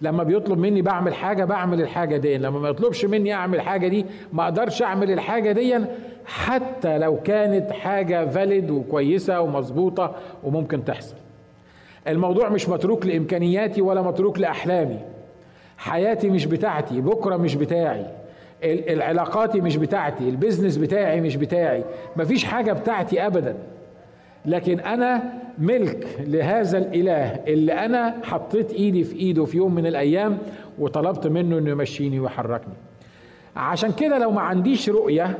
لما 0.00 0.22
بيطلب 0.22 0.58
مني 0.58 0.82
بعمل 0.82 1.14
حاجة 1.14 1.44
بعمل 1.44 1.80
الحاجة 1.80 2.16
دي. 2.16 2.38
لما 2.38 2.58
ما 2.58 2.68
يطلبش 2.68 3.04
مني 3.04 3.32
أعمل 3.32 3.60
حاجة 3.60 3.88
دي 3.88 4.06
ما 4.32 4.44
أقدرش 4.44 4.82
أعمل 4.82 5.10
الحاجة 5.10 5.52
دي. 5.52 5.78
حتى 6.26 6.98
لو 6.98 7.16
كانت 7.16 7.72
حاجة 7.72 8.26
فاليد 8.26 8.70
وكويسة 8.70 9.40
ومظبوطة 9.40 10.14
وممكن 10.44 10.84
تحصل. 10.84 11.14
الموضوع 12.08 12.48
مش 12.48 12.68
متروك 12.68 13.06
لإمكانياتي 13.06 13.82
ولا 13.82 14.02
متروك 14.02 14.38
لأحلامي. 14.38 14.98
حياتي 15.78 16.30
مش 16.30 16.46
بتاعتي 16.46 17.00
بكرة 17.00 17.36
مش 17.36 17.54
بتاعي. 17.54 18.06
العلاقاتي 18.64 19.60
مش 19.60 19.76
بتاعتي 19.76 20.28
البيزنس 20.28 20.76
بتاعي 20.76 21.20
مش 21.20 21.36
بتاعي. 21.36 21.84
مفيش 22.16 22.44
حاجة 22.44 22.72
بتاعتي 22.72 23.26
ابدا. 23.26 23.56
لكن 24.48 24.80
أنا 24.80 25.22
ملك 25.58 26.06
لهذا 26.26 26.78
الإله 26.78 27.40
اللي 27.48 27.72
أنا 27.72 28.14
حطيت 28.22 28.72
إيدي 28.72 29.04
في 29.04 29.16
إيده 29.16 29.44
في 29.44 29.56
يوم 29.56 29.74
من 29.74 29.86
الأيام 29.86 30.38
وطلبت 30.78 31.26
منه 31.26 31.58
إنه 31.58 31.70
يمشيني 31.70 32.20
ويحركني. 32.20 32.74
عشان 33.56 33.92
كده 33.92 34.18
لو 34.18 34.30
ما 34.30 34.40
عنديش 34.40 34.88
رؤية 34.90 35.38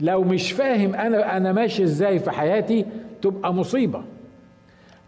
لو 0.00 0.22
مش 0.22 0.52
فاهم 0.52 0.94
أنا 0.94 1.36
أنا 1.36 1.52
ماشي 1.52 1.82
إزاي 1.82 2.18
في 2.18 2.30
حياتي 2.30 2.84
تبقى 3.22 3.54
مصيبة. 3.54 4.02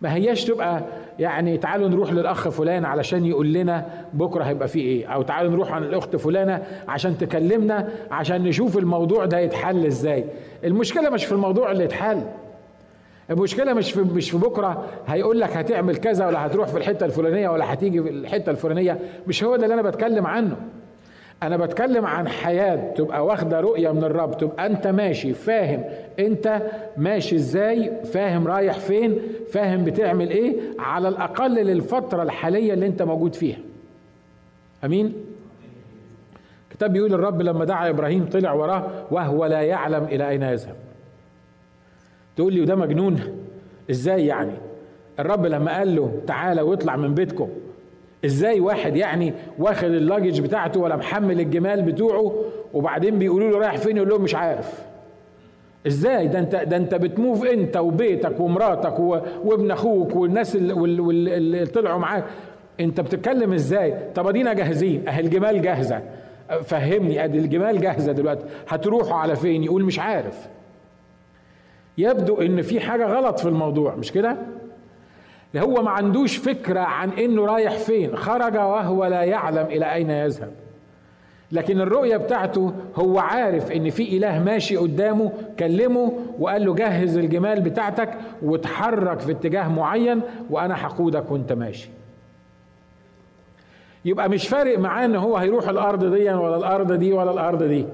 ما 0.01 0.15
هياش 0.15 0.45
تبقى 0.45 0.83
يعني 1.19 1.59
تعالوا 1.59 1.89
نروح 1.89 2.13
للأخ 2.13 2.49
فلان 2.49 2.85
علشان 2.85 3.25
يقول 3.25 3.53
لنا 3.53 3.87
بكرة 4.13 4.45
هيبقى 4.45 4.69
فيه 4.69 4.81
إيه. 4.83 5.07
أو 5.07 5.23
تعالوا 5.23 5.51
نروح 5.53 5.73
عن 5.73 5.83
الأخت 5.83 6.17
فلانة 6.17 6.63
عشان 6.89 7.19
تكلمنا 7.19 7.89
عشان 8.11 8.43
نشوف 8.43 8.79
الموضوع 8.79 9.25
ده 9.25 9.39
يتحل 9.39 9.87
إزاي. 9.87 10.25
المشكلة 10.65 11.11
مش 11.11 11.25
في 11.25 11.33
الموضوع 11.33 11.71
اللي 11.71 11.85
يتحل. 11.85 12.23
المشكلة 13.31 13.75
مش 13.75 13.93
في 13.93 14.01
مش 14.01 14.31
في 14.31 14.37
بكرة. 14.39 14.85
هيقول 15.07 15.41
لك 15.41 15.57
هتعمل 15.57 15.97
كذا 15.97 16.27
ولا 16.27 16.47
هتروح 16.47 16.69
في 16.69 16.79
الحتة 16.79 17.07
الفلانية 17.07 17.49
ولا 17.49 17.73
هتيجي 17.73 18.03
في 18.03 18.09
الحتة 18.11 18.51
الفلانية. 18.51 18.99
مش 19.27 19.45
هو 19.45 19.57
ده 19.57 19.65
اللي 19.65 19.75
أنا 19.75 19.83
بتكلم 19.83 20.27
عنه. 20.27 20.57
أنا 21.43 21.57
بتكلم 21.57 22.07
عن 22.07 22.29
حياة 22.29 22.95
تبقى 22.95 23.27
واخدة 23.27 23.61
رؤية 23.61 23.93
من 23.93 24.05
الرب. 24.05 24.37
تبقى 24.39 24.67
أنت 24.67 24.87
ماشي 24.87 25.35
فاهم. 25.35 25.85
أنت 26.19 26.63
ماشي 26.97 27.37
إزاي؟ 27.37 27.93
فاهم 28.05 28.47
رايح 28.49 28.79
فين؟ 28.79 29.19
فاهم 29.53 29.85
بتعمل 29.85 30.31
إيه؟ 30.31 30.57
على 30.79 31.09
الأقل 31.09 31.55
للفترة 31.55 32.23
الحالية 32.23 32.73
اللي 32.75 32.87
أنت 32.87 33.03
موجود 33.03 33.35
فيها. 33.35 33.59
أمين؟ 34.85 35.13
الكتاب 36.71 36.93
بيقول 36.93 37.15
الرب 37.15 37.43
لما 37.43 37.65
دعا 37.65 37.89
إبراهيم 37.89 38.27
طلع 38.27 38.53
وراه 38.53 38.87
وهو 39.11 39.47
لا 39.47 39.63
يعلم 39.63 40.05
إلى 40.05 40.29
أين 40.29 40.43
يذهب. 40.43 40.75
تقول 42.39 42.53
لي 42.55 42.61
وده 42.61 42.75
مجنون؟ 42.75 43.21
إزاي 43.91 44.27
يعني؟ 44.27 44.53
الرب 45.19 45.47
لما 45.47 45.79
قال 45.79 45.97
له 45.97 46.13
تعالى 46.27 46.63
واطلع 46.63 46.97
من 46.97 47.15
بيتكم 47.15 47.49
إزاي 48.25 48.61
واحد 48.61 48.97
يعني 48.97 49.33
واخد 49.59 49.85
اللاجج 49.85 50.41
بتاعته 50.41 50.81
ولا 50.81 50.97
محمل 50.97 51.41
الجمال 51.41 51.83
بتوعه 51.83 52.35
وبعدين 52.75 53.19
بيقولوا 53.19 53.51
له 53.51 53.59
رايح 53.59 53.77
فين 53.77 53.97
يقول 53.97 54.09
لهم 54.09 54.23
مش 54.23 54.35
عارف؟ 54.35 54.83
إزاي؟ 55.87 56.29
ده 56.29 56.39
انت 56.39 56.57
ده 56.57 56.77
أنت 56.77 56.95
بتموف 56.95 57.45
أنت 57.45 57.77
وبيتك 57.77 58.41
ومراتك 58.41 58.99
وابن 59.45 59.71
أخوك 59.71 60.17
والناس 60.17 60.57
اللي 60.57 61.67
طلعوا 61.67 61.99
معاك. 61.99 62.25
أنت 62.81 63.01
بتتكلم 63.01 63.53
إزاي؟ 63.53 63.95
طب 64.15 64.27
أدينا 64.27 64.53
جاهزين. 64.53 65.09
اهي 65.09 65.21
الجمال 65.21 65.63
جاهزة. 65.63 66.03
فهمني 66.65 67.25
أدي 67.25 67.39
الجمال 67.39 67.81
جاهزة 67.81 68.13
دلوقتي. 68.13 68.45
هتروحوا 68.69 69.17
على 69.17 69.37
فين؟ 69.37 69.65
يقول 69.65 69.85
مش 69.85 69.99
عارف. 69.99 70.49
يبدو 71.99 72.41
إن 72.41 72.63
في 72.63 72.81
حاجة 72.81 73.07
غلط 73.07 73.39
في 73.41 73.49
الموضوع 73.49 73.95
مش 73.95 74.13
كده؟ 74.13 74.37
هو 75.57 75.83
ما 75.83 75.91
عندوش 75.91 76.37
فكرة 76.37 76.81
عن 76.81 77.11
إنه 77.11 77.47
رايح 77.47 77.73
فين 77.79 78.17
خرج 78.17 78.55
وهو 78.57 79.05
لا 79.07 79.23
يعلم 79.23 79.67
إلى 79.67 79.93
أين 79.95 80.11
يذهب. 80.11 80.51
لكن 81.53 81.81
الرؤية 81.81 82.17
بتاعته 82.17 82.73
هو 82.97 83.19
عارف 83.19 83.73
إن 83.73 83.91
في 83.91 84.17
إله 84.17 84.43
ماشي 84.43 84.77
قدامه 84.77 85.33
كلمه 85.59 86.13
وقال 86.39 86.65
له 86.65 86.75
جهز 86.75 87.17
الجمال 87.17 87.61
بتاعتك 87.61 88.11
وتحرك 88.43 89.21
في 89.21 89.33
اتجاه 89.33 89.69
معين 89.69 90.21
وأنا 90.51 90.87
هقودك 90.87 91.31
وأنت 91.31 91.53
ماشي. 91.53 91.89
يبقى 94.05 94.29
مش 94.29 94.49
فارق 94.49 94.79
معاه 94.79 95.05
إن 95.05 95.17
هو 95.17 95.37
هيروح 95.37 95.69
الأرض 95.69 96.05
دي 96.15 96.31
ولا 96.31 96.57
الأرض 96.57 96.93
دي 96.93 97.13
ولا 97.13 97.31
الأرض 97.31 97.63
دي. 97.63 97.87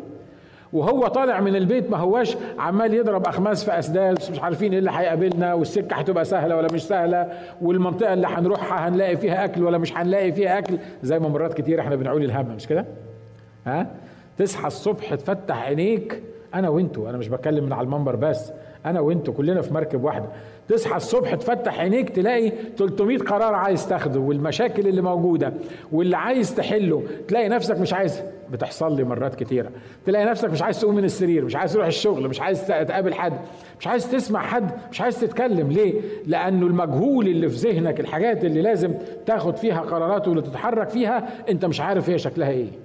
وهو 0.75 1.07
طالع 1.07 1.40
من 1.40 1.57
البيت 1.57 1.90
ما 1.90 1.97
هواش 1.97 2.37
عمال 2.59 2.95
يضرب 2.95 3.26
أخماس 3.26 3.64
في 3.64 3.78
اسداس 3.78 4.31
مش 4.31 4.40
عارفين 4.40 4.73
إيه 4.73 4.78
اللي 4.78 4.90
هيقابلنا 4.95 5.54
والسكة 5.54 5.97
هتبقى 5.97 6.25
سهلة 6.25 6.57
ولا 6.57 6.69
مش 6.73 6.83
سهلة 6.83 7.33
والمنطقة 7.62 8.12
اللي 8.12 8.26
هنروحها 8.26 8.88
هنلاقي 8.88 9.16
فيها 9.16 9.45
أكل 9.45 9.62
ولا 9.62 9.78
مش 9.78 9.97
هنلاقي 9.97 10.33
فيها 10.33 10.59
أكل 10.59 10.78
زي 11.02 11.19
ما 11.19 11.28
مرات 11.28 11.54
كتير 11.54 11.81
إحنا 11.81 11.97
بنعول 11.97 12.25
الهم 12.25 12.47
مش 12.57 12.66
كده؟ 12.66 12.85
ها؟ 13.66 13.87
تصحى 14.38 14.66
الصبح 14.66 15.14
تفتح 15.14 15.62
عينيك 15.66 16.23
أنا 16.54 16.69
وأنتوا 16.69 17.11
أنا 17.11 17.19
مش 17.19 17.28
بتكلم 17.28 17.64
من 17.64 17.73
على 17.73 17.85
المنبر 17.85 18.16
بس 18.16 18.52
أنا 18.87 19.00
وأنتوا 19.00 19.35
كلنا 19.35 19.62
في 19.62 19.75
مركب 19.75 20.04
واحدة 20.04 20.26
تصحى 20.68 20.97
الصبح 20.97 21.35
تفتح 21.35 21.80
عينيك 21.80 22.11
تلاقي 22.11 22.52
300 22.78 23.18
قرار 23.18 23.54
عايز 23.54 23.88
تاخده 23.88 24.21
والمشاكل 24.21 24.88
اللي 24.88 25.02
موجودة 25.02 25.52
واللي 25.92 26.16
عايز 26.16 26.54
تحله. 26.54 27.02
تلاقي 27.28 27.49
نفسك 27.49 27.80
مش 27.80 27.92
عايز 27.92 28.23
بتحصل 28.52 28.97
لي 28.97 29.04
مرات 29.04 29.35
كتيرة. 29.35 29.71
تلاقي 30.06 30.25
نفسك 30.25 30.50
مش 30.50 30.62
عايز 30.62 30.80
تقوم 30.80 30.94
من 30.94 31.04
السرير 31.04 31.44
مش 31.44 31.56
عايز 31.56 31.73
تروح 31.73 31.87
الشغل 31.87 32.28
مش 32.28 32.40
عايز 32.40 32.66
تقابل 32.66 33.14
حد 33.14 33.33
مش 33.80 33.87
عايز 33.87 34.11
تسمع 34.11 34.40
حد 34.42 34.71
مش 34.90 35.00
عايز 35.00 35.21
تتكلم. 35.21 35.73
ليه؟ 35.73 36.00
لأنه 36.26 36.66
المجهول 36.66 37.26
اللي 37.26 37.49
في 37.49 37.56
ذهنك 37.68 38.00
الحاجات 38.00 38.44
اللي 38.44 38.62
لازم 38.62 38.94
تاخد 39.26 39.56
فيها 39.56 39.80
قرارات 39.80 40.28
واللي 40.28 40.42
تتحرك 40.42 40.88
فيها 40.88 41.28
أنت 41.49 41.64
مش 41.64 41.80
عارف 41.80 42.11
هي 42.11 42.18
شكلها 42.18 42.50
إيه. 42.50 42.83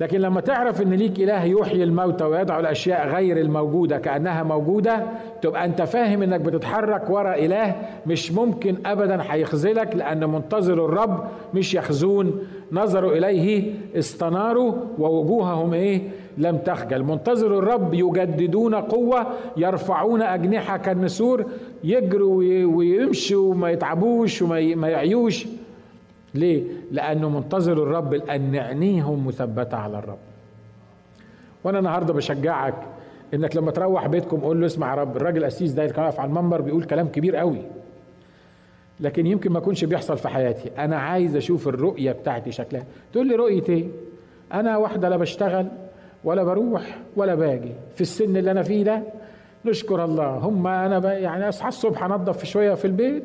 لكن 0.00 0.20
لما 0.20 0.40
تعرف 0.40 0.82
إن 0.82 0.92
ليك 0.92 1.20
إله 1.20 1.44
يحيي 1.44 1.84
الموتى 1.84 2.24
ويدعو 2.24 2.60
الأشياء 2.60 3.08
غير 3.08 3.40
الموجودة 3.40 3.98
كأنها 3.98 4.42
موجودة 4.42 5.02
تبقى 5.42 5.64
أنت 5.64 5.82
فاهم 5.82 6.22
إنك 6.22 6.40
بتتحرك 6.40 7.10
ورا 7.10 7.34
إله 7.34 7.74
مش 8.06 8.32
ممكن 8.32 8.76
ابدا 8.86 9.18
هيخذلك 9.30 9.96
لأن 9.96 10.30
منتظر 10.30 10.84
الرب 10.84 11.24
مش 11.54 11.74
يخزون. 11.74 12.40
نظروا 12.72 13.12
إليه 13.12 13.72
استناروا 13.96 14.72
ووجوههم 14.98 15.74
إيه؟ 15.74 16.02
لم 16.38 16.56
تخجل. 16.58 17.02
منتظر 17.02 17.58
الرب 17.58 17.94
يجددون 17.94 18.74
قوة 18.74 19.26
يرفعون 19.56 20.22
أجنحة 20.22 20.76
كالنسور 20.76 21.44
يجروا 21.84 22.36
ويمشوا 22.76 23.50
وما 23.50 23.70
يتعبوش 23.70 24.42
وما 24.42 24.88
يعيوش. 24.88 25.46
ليه؟ 26.34 26.62
لأنه 26.90 27.28
منتظر 27.28 27.72
الرب 27.72 28.14
لأن 28.14 28.56
عينيهم 28.56 29.26
مثبتة 29.26 29.76
على 29.76 29.98
الرب. 29.98 30.18
وأنا 31.64 31.78
النهارده 31.78 32.12
بشجعك 32.14 32.74
إنك 33.34 33.56
لما 33.56 33.70
تروح 33.70 34.06
بيتكم 34.06 34.40
قول 34.40 34.60
له 34.60 34.66
اسمع 34.66 34.90
يا 34.90 34.94
رب 34.94 35.16
الراجل 35.16 35.38
القسيس 35.38 35.72
ده 35.72 35.82
اللي 35.82 35.94
كان 35.94 36.04
واقف 36.04 36.20
على 36.20 36.28
المنبر 36.28 36.60
بيقول 36.60 36.84
كلام 36.84 37.08
كبير 37.08 37.36
قوي. 37.36 37.62
لكن 39.00 39.26
يمكن 39.26 39.52
ما 39.52 39.58
يكونش 39.58 39.84
بيحصل 39.84 40.18
في 40.18 40.28
حياتي، 40.28 40.70
أنا 40.78 40.96
عايز 40.96 41.36
أشوف 41.36 41.68
الرؤية 41.68 42.12
بتاعتي 42.12 42.52
شكلها. 42.52 42.84
تقول 43.12 43.28
لي 43.28 43.34
رؤية 43.34 43.64
إيه؟ 43.68 43.88
أنا 44.52 44.76
واحدة 44.76 45.08
لا 45.08 45.16
بشتغل 45.16 45.66
ولا 46.24 46.44
بروح 46.44 46.98
ولا 47.16 47.34
باجي 47.34 47.72
في 47.94 48.00
السن 48.00 48.36
اللي 48.36 48.50
أنا 48.50 48.62
فيه 48.62 48.84
ده 48.84 49.02
نشكر 49.64 50.04
الله 50.04 50.28
هم 50.28 50.66
أنا 50.66 51.12
يعني 51.18 51.48
أصحى 51.48 51.68
الصبح 51.68 52.04
أنظف 52.04 52.44
شوية 52.44 52.74
في 52.74 52.84
البيت 52.84 53.24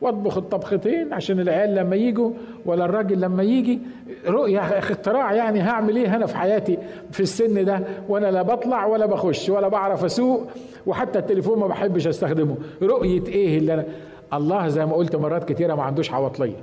واطبخ 0.00 0.36
الطبختين 0.36 1.12
عشان 1.12 1.40
العيال 1.40 1.74
لما 1.74 1.96
يجوا 1.96 2.30
ولا 2.66 2.84
الراجل 2.84 3.20
لما 3.20 3.42
يجي. 3.42 3.78
رؤية 4.26 4.58
اختراع 4.60 5.32
يعني 5.32 5.60
هعمل 5.60 5.96
إيه 5.96 6.16
أنا 6.16 6.26
في 6.26 6.36
حياتي 6.36 6.78
في 7.10 7.20
السن 7.20 7.64
ده؟ 7.64 7.80
وأنا 8.08 8.30
لا 8.30 8.42
بطلع 8.42 8.86
ولا 8.86 9.06
بخش 9.06 9.48
ولا 9.48 9.68
بعرف 9.68 10.04
أسوق 10.04 10.46
وحتى 10.86 11.18
التليفون 11.18 11.58
ما 11.58 11.66
بحبش 11.66 12.06
أستخدمه. 12.06 12.56
رؤية 12.82 13.26
إيه 13.26 13.58
اللي 13.58 13.74
أنا؟ 13.74 13.84
الله 14.32 14.68
زي 14.68 14.86
ما 14.86 14.94
قلت 14.94 15.16
مرات 15.16 15.52
كتيرة 15.52 15.74
ما 15.74 15.82
عندوش 15.82 16.12
عواطلية. 16.12 16.56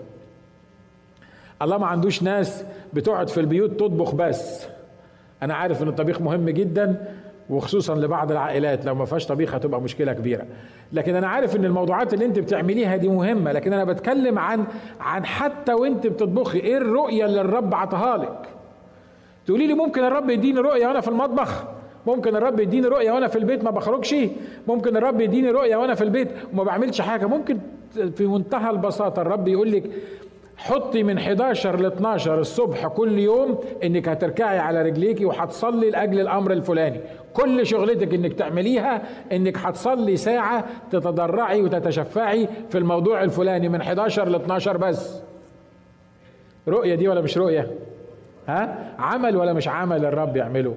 الله 1.61 1.77
ما 1.77 1.87
عندوش 1.87 2.23
ناس 2.23 2.63
بتقعد 2.93 3.29
في 3.29 3.39
البيوت 3.39 3.71
تطبخ 3.79 4.15
بس. 4.15 4.65
أنا 5.43 5.53
عارف 5.53 5.83
إن 5.83 5.87
الطبيخ 5.87 6.21
مهم 6.21 6.49
جدا 6.49 7.05
وخصوصا 7.49 7.95
لبعض 7.95 8.31
العائلات 8.31 8.85
لو 8.85 8.95
ما 8.95 9.05
فيهاش 9.05 9.27
طبيخ 9.27 9.55
هتبقى 9.55 9.81
مشكلة 9.81 10.13
كبيرة. 10.13 10.45
لكن 10.93 11.15
أنا 11.15 11.27
عارف 11.27 11.55
إن 11.55 11.65
الموضوعات 11.65 12.13
اللي 12.13 12.25
أنت 12.25 12.39
بتعمليها 12.39 12.95
دي 12.95 13.07
مهمة 13.07 13.51
لكن 13.51 13.73
أنا 13.73 13.83
بتكلم 13.83 14.39
عن 14.39 14.65
عن 14.99 15.25
حتى 15.25 15.73
وأنت 15.73 16.07
بتطبخي 16.07 16.59
إيه 16.59 16.77
الرؤية 16.77 17.25
اللي 17.25 17.41
الرب 17.41 17.73
عطاها 17.75 18.17
لك؟ 18.17 18.39
تقولي 19.45 19.67
لي 19.67 19.73
ممكن 19.73 20.03
الرب 20.03 20.29
يديني 20.29 20.59
رؤية 20.59 20.87
وأنا 20.87 21.01
في 21.01 21.07
المطبخ؟ 21.07 21.63
ممكن 22.07 22.35
الرب 22.35 22.59
يديني 22.59 22.87
رؤية 22.87 23.11
وأنا 23.11 23.27
في 23.27 23.35
البيت 23.37 23.63
ما 23.63 23.71
بخرجش؟ 23.71 24.15
ممكن 24.67 24.97
الرب 24.97 25.21
يديني 25.21 25.51
رؤية 25.51 25.75
وأنا 25.75 25.93
في 25.95 26.03
البيت 26.03 26.27
وما 26.53 26.63
بعملش 26.63 27.01
حاجة؟ 27.01 27.25
ممكن 27.25 27.59
في 28.15 28.25
منتهى 28.27 28.69
البساطة 28.69 29.21
الرب 29.21 29.47
يقول 29.47 29.71
لك 29.71 29.83
حطي 30.57 31.03
من 31.03 31.17
11 31.17 31.79
ل 31.81 31.85
12 31.85 32.39
الصبح 32.39 32.87
كل 32.87 33.19
يوم 33.19 33.59
إنك 33.83 34.09
هتركعي 34.09 34.59
على 34.59 34.81
رجليكي 34.81 35.25
وهتصلي 35.25 35.89
لأجل 35.89 36.19
الأمر 36.19 36.51
الفلاني. 36.51 36.99
كل 37.33 37.65
شغلتك 37.65 38.13
إنك 38.13 38.33
تعمليها 38.33 39.01
إنك 39.31 39.57
هتصلي 39.57 40.17
ساعة 40.17 40.65
تتضرعي 40.91 41.61
وتتشفعي 41.61 42.47
في 42.69 42.77
الموضوع 42.77 43.23
الفلاني 43.23 43.69
من 43.69 43.81
11 43.81 44.29
ل 44.29 44.35
12 44.35 44.77
بس. 44.77 45.21
رؤية 46.67 46.95
دي 46.95 47.07
ولا 47.07 47.21
مش 47.21 47.37
رؤية؟ 47.37 47.71
ها؟ 48.47 48.95
عمل 48.99 49.37
ولا 49.37 49.53
مش 49.53 49.67
عمل 49.67 50.05
الرب 50.05 50.37
يعمله. 50.37 50.75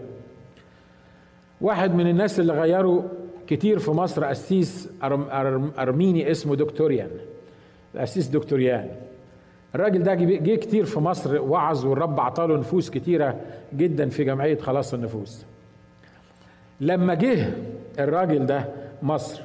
واحد 1.61 1.95
من 1.95 2.07
الناس 2.07 2.41
اللي 2.41 2.53
غيروا 2.53 3.03
كتير 3.47 3.79
في 3.79 3.91
مصر 3.91 4.25
قسيس 4.25 4.91
أرميني 5.79 6.31
اسمه 6.31 6.57
دكتوريان. 6.57 7.11
القسيس 7.95 8.27
دكتوريان. 8.27 8.89
الراجل 9.75 10.03
ده 10.03 10.15
جه 10.15 10.55
كتير 10.55 10.85
في 10.85 11.01
مصر 11.01 11.41
وعظ 11.43 11.87
والرب 11.87 12.21
عطاله 12.21 12.57
نفوس 12.57 12.91
كتيرة 12.91 13.35
جدا 13.77 14.09
في 14.09 14.25
جمعية 14.25 14.59
خلاص 14.59 14.95
النفوس. 14.95 15.45
لما 16.81 17.15
جه 17.15 17.49
الراجل 17.99 18.47
ده 18.47 18.65
مصر 19.03 19.43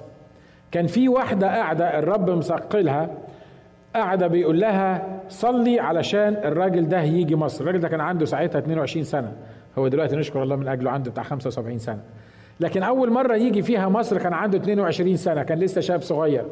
كان 0.71 0.87
في 0.87 1.09
واحدة 1.09 1.47
قاعدة 1.47 1.99
الرب 1.99 2.29
مثقلها 2.29 3.09
قاعدة 3.95 4.27
بيقول 4.27 4.59
لها 4.59 5.19
صلي 5.29 5.79
علشان 5.79 6.33
الراجل 6.43 6.89
ده 6.89 7.01
يجي 7.01 7.35
مصر. 7.35 7.61
الراجل 7.63 7.79
ده 7.79 7.87
كان 7.87 8.01
عنده 8.01 8.25
ساعتها 8.25 8.59
22 8.59 9.03
سنة. 9.03 9.31
هو 9.77 9.87
دلوقتي 9.87 10.15
نشكر 10.15 10.43
الله 10.43 10.55
من 10.55 10.67
أجله 10.67 10.91
عنده 10.91 11.11
بتاع 11.11 11.23
75 11.23 11.79
سنة. 11.79 11.99
لكن 12.59 12.83
أول 12.83 13.11
مرة 13.11 13.35
يجي 13.35 13.61
فيها 13.61 13.89
مصر 13.89 14.17
كان 14.17 14.33
عنده 14.33 14.57
22 14.57 15.17
سنة 15.17 15.43
كان 15.43 15.59
لسه 15.59 15.81
شاب 15.81 16.01
صغير. 16.01 16.45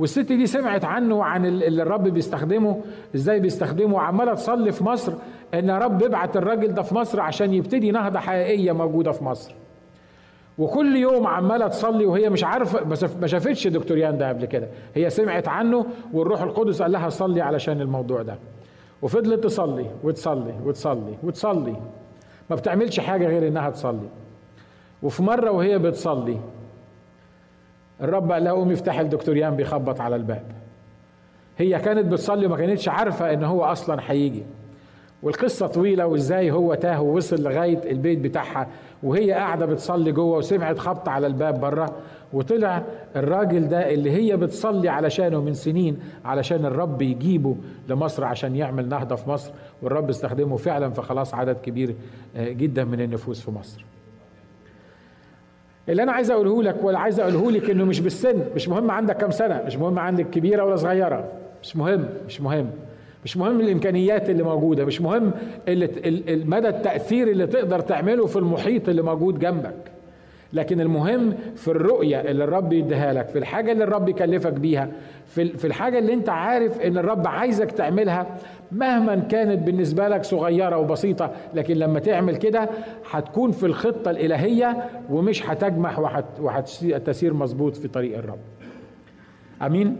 والست 0.00 0.32
دي 0.32 0.46
سمعت 0.46 0.84
عنه 0.84 1.14
وعن 1.14 1.46
اللي 1.46 1.82
الرب 1.82 2.08
بيستخدمه. 2.08 2.80
إزاي 3.14 3.40
بيستخدمه؟ 3.40 3.94
وعماله 3.94 4.34
تصلي 4.34 4.72
في 4.72 4.84
مصر 4.84 5.12
ان 5.54 5.70
رب 5.70 6.02
ابعت 6.02 6.36
الراجل 6.36 6.74
ده 6.74 6.82
في 6.82 6.94
مصر 6.94 7.20
عشان 7.20 7.54
يبتدي 7.54 7.90
نهضة 7.90 8.18
حقيقية 8.18 8.72
موجودة 8.72 9.12
في 9.12 9.24
مصر. 9.24 9.54
وكل 10.58 10.96
يوم 10.96 11.26
عمالة 11.26 11.68
تصلي 11.68 12.06
وهي 12.06 12.30
مش 12.30 12.44
عارفة 12.44 12.80
بس 12.84 13.04
ما 13.20 13.26
شافتش 13.26 13.66
دكتور 13.66 13.98
يان 13.98 14.18
ده 14.18 14.28
قبل 14.28 14.44
كده. 14.44 14.68
هي 14.94 15.10
سمعت 15.10 15.48
عنه 15.48 15.86
والروح 16.12 16.42
القدس 16.42 16.82
قال 16.82 16.92
لها 16.92 17.08
صلي 17.08 17.40
علشان 17.40 17.80
الموضوع 17.80 18.22
ده. 18.22 18.38
وفضلت 19.02 19.44
تصلي 19.44 19.86
وتصلي 20.04 20.54
وتصلي 20.64 21.14
وتصلي. 21.22 21.76
ما 22.50 22.56
بتعملش 22.56 23.00
حاجة 23.00 23.26
غير 23.26 23.48
إنها 23.48 23.70
تصلي. 23.70 24.08
وفي 25.02 25.22
مرة 25.22 25.50
وهي 25.50 25.78
بتصلي 25.78 26.36
الرب 28.02 28.32
قال 28.32 28.44
لها 28.44 28.52
قومي 28.52 28.74
افتحي 28.74 29.00
الدكتور 29.00 29.36
يان 29.36 29.56
بيخبط 29.56 30.00
على 30.00 30.16
الباب. 30.16 30.42
هي 31.58 31.78
كانت 31.78 32.06
بتصلي 32.06 32.46
وما 32.46 32.56
كانتش 32.56 32.88
عارفة 32.88 33.32
إن 33.32 33.44
هو 33.44 33.64
أصلا 33.64 34.00
هيجي. 34.06 34.42
والقصة 35.22 35.66
طويلة 35.66 36.06
وإزاي 36.06 36.50
هو 36.50 36.74
تاه 36.74 37.02
ووصل 37.02 37.42
لغاية 37.42 37.90
البيت 37.90 38.18
بتاعها. 38.18 38.66
وهي 39.02 39.32
قاعدة 39.32 39.66
بتصلي 39.66 40.12
جوه 40.12 40.36
وسمعت 40.38 40.78
خبط 40.78 41.08
على 41.08 41.26
الباب 41.26 41.60
بره 41.60 41.96
وطلع 42.32 42.82
الراجل 43.16 43.68
ده 43.68 43.90
اللي 43.94 44.10
هي 44.10 44.36
بتصلي 44.36 44.88
علشانه 44.88 45.40
من 45.40 45.54
سنين 45.54 45.98
علشان 46.24 46.66
الرب 46.66 47.02
يجيبه 47.02 47.56
لمصر 47.88 48.24
عشان 48.24 48.56
يعمل 48.56 48.88
نهضة 48.88 49.16
في 49.16 49.30
مصر. 49.30 49.52
والرب 49.82 50.08
استخدمه 50.08 50.56
فعلا 50.56 50.90
فخلاص 50.90 51.34
عدد 51.34 51.56
كبير 51.56 51.94
آه، 52.36 52.48
جدا 52.48 52.84
من 52.84 53.00
النفوس 53.00 53.40
في 53.40 53.50
مصر. 53.50 53.84
اللي 55.90 56.02
أنا 56.02 56.12
عايز 56.12 56.30
أقوله 56.30 56.62
لك 56.62 56.76
ولا 56.84 56.98
عايز 56.98 57.20
أقوله 57.20 57.50
لك 57.50 57.70
إنه 57.70 57.84
مش 57.84 58.00
بالسن 58.00 58.44
مش 58.56 58.68
مهم 58.68 58.90
عندك 58.90 59.16
كام 59.16 59.30
سنة 59.30 59.62
مش 59.66 59.76
مهم 59.76 59.98
عندك 59.98 60.30
كبيرة 60.30 60.64
ولا 60.64 60.76
صغيرة 60.76 61.24
مش 61.62 61.76
مهم 61.76 62.04
مش 62.26 62.40
مهم 62.40 62.70
مش 63.24 63.36
مهم 63.36 63.60
الإمكانيات 63.60 64.30
اللي 64.30 64.42
موجودة 64.42 64.84
مش 64.84 65.00
مهم 65.00 65.32
مدى 66.28 66.68
التأثير 66.68 67.28
اللي 67.28 67.46
تقدر 67.46 67.80
تعمله 67.80 68.26
في 68.26 68.36
المحيط 68.36 68.88
اللي 68.88 69.02
موجود 69.02 69.38
جنبك. 69.38 69.74
لكن 70.52 70.80
المهم 70.80 71.34
في 71.56 71.68
الرؤية 71.68 72.20
اللي 72.20 72.44
الرب 72.44 72.72
يديها 72.72 73.12
لك 73.12 73.28
في 73.28 73.38
الحاجة 73.38 73.72
اللي 73.72 73.84
الرب 73.84 74.08
يكلفك 74.08 74.52
بيها 74.52 74.88
في 75.34 75.64
الحاجة 75.64 75.98
اللي 75.98 76.12
أنت 76.12 76.28
عارف 76.28 76.80
إن 76.80 76.98
الرب 76.98 77.26
عايزك 77.26 77.70
تعملها 77.70 78.26
مهما 78.72 79.16
كانت 79.16 79.62
بالنسبة 79.62 80.08
لك 80.08 80.24
صغيرة 80.24 80.76
وبسيطة 80.76 81.32
لكن 81.54 81.74
لما 81.76 82.00
تعمل 82.00 82.36
كده 82.36 82.68
هتكون 83.10 83.52
في 83.52 83.66
الخطة 83.66 84.10
الإلهية 84.10 84.84
ومش 85.10 85.46
هتجمح 85.46 85.98
وهتسير 86.40 87.34
مظبوط 87.34 87.76
في 87.76 87.88
طريق 87.88 88.18
الرب. 88.18 88.38
آمين؟ 89.62 89.96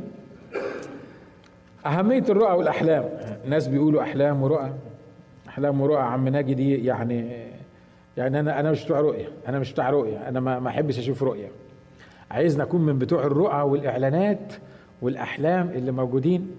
أهمية 1.87 2.25
الرؤى 2.29 2.53
والأحلام. 2.53 3.05
ناس 3.49 3.69
بيقولوا 3.69 4.03
أحلام 4.03 4.43
ورؤى. 4.43 4.73
أحلام 5.49 5.81
ورؤى 5.81 6.03
عم 6.03 6.29
ناجي 6.29 6.55
دي 6.55 6.85
يعني 6.85 7.31
يعني 8.17 8.41
أنا 8.41 8.61
أنا 8.61 8.71
مش 8.71 8.85
بتوع 8.85 9.01
رؤية. 9.01 9.29
أنا 9.49 9.59
مش 9.59 9.73
بتاع 9.73 9.91
رؤية. 9.91 10.29
أنا 10.29 10.41
ما 10.41 10.69
أحبش 10.69 10.99
أشوف 10.99 11.23
رؤية. 11.23 11.49
عايزنا 12.31 12.63
أكون 12.63 12.81
من 12.81 12.99
بتوع 12.99 13.23
الرؤى 13.27 13.63
والإعلانات 13.63 14.53
والأحلام 15.03 15.69
اللي 15.69 15.93
موجودين. 15.93 16.51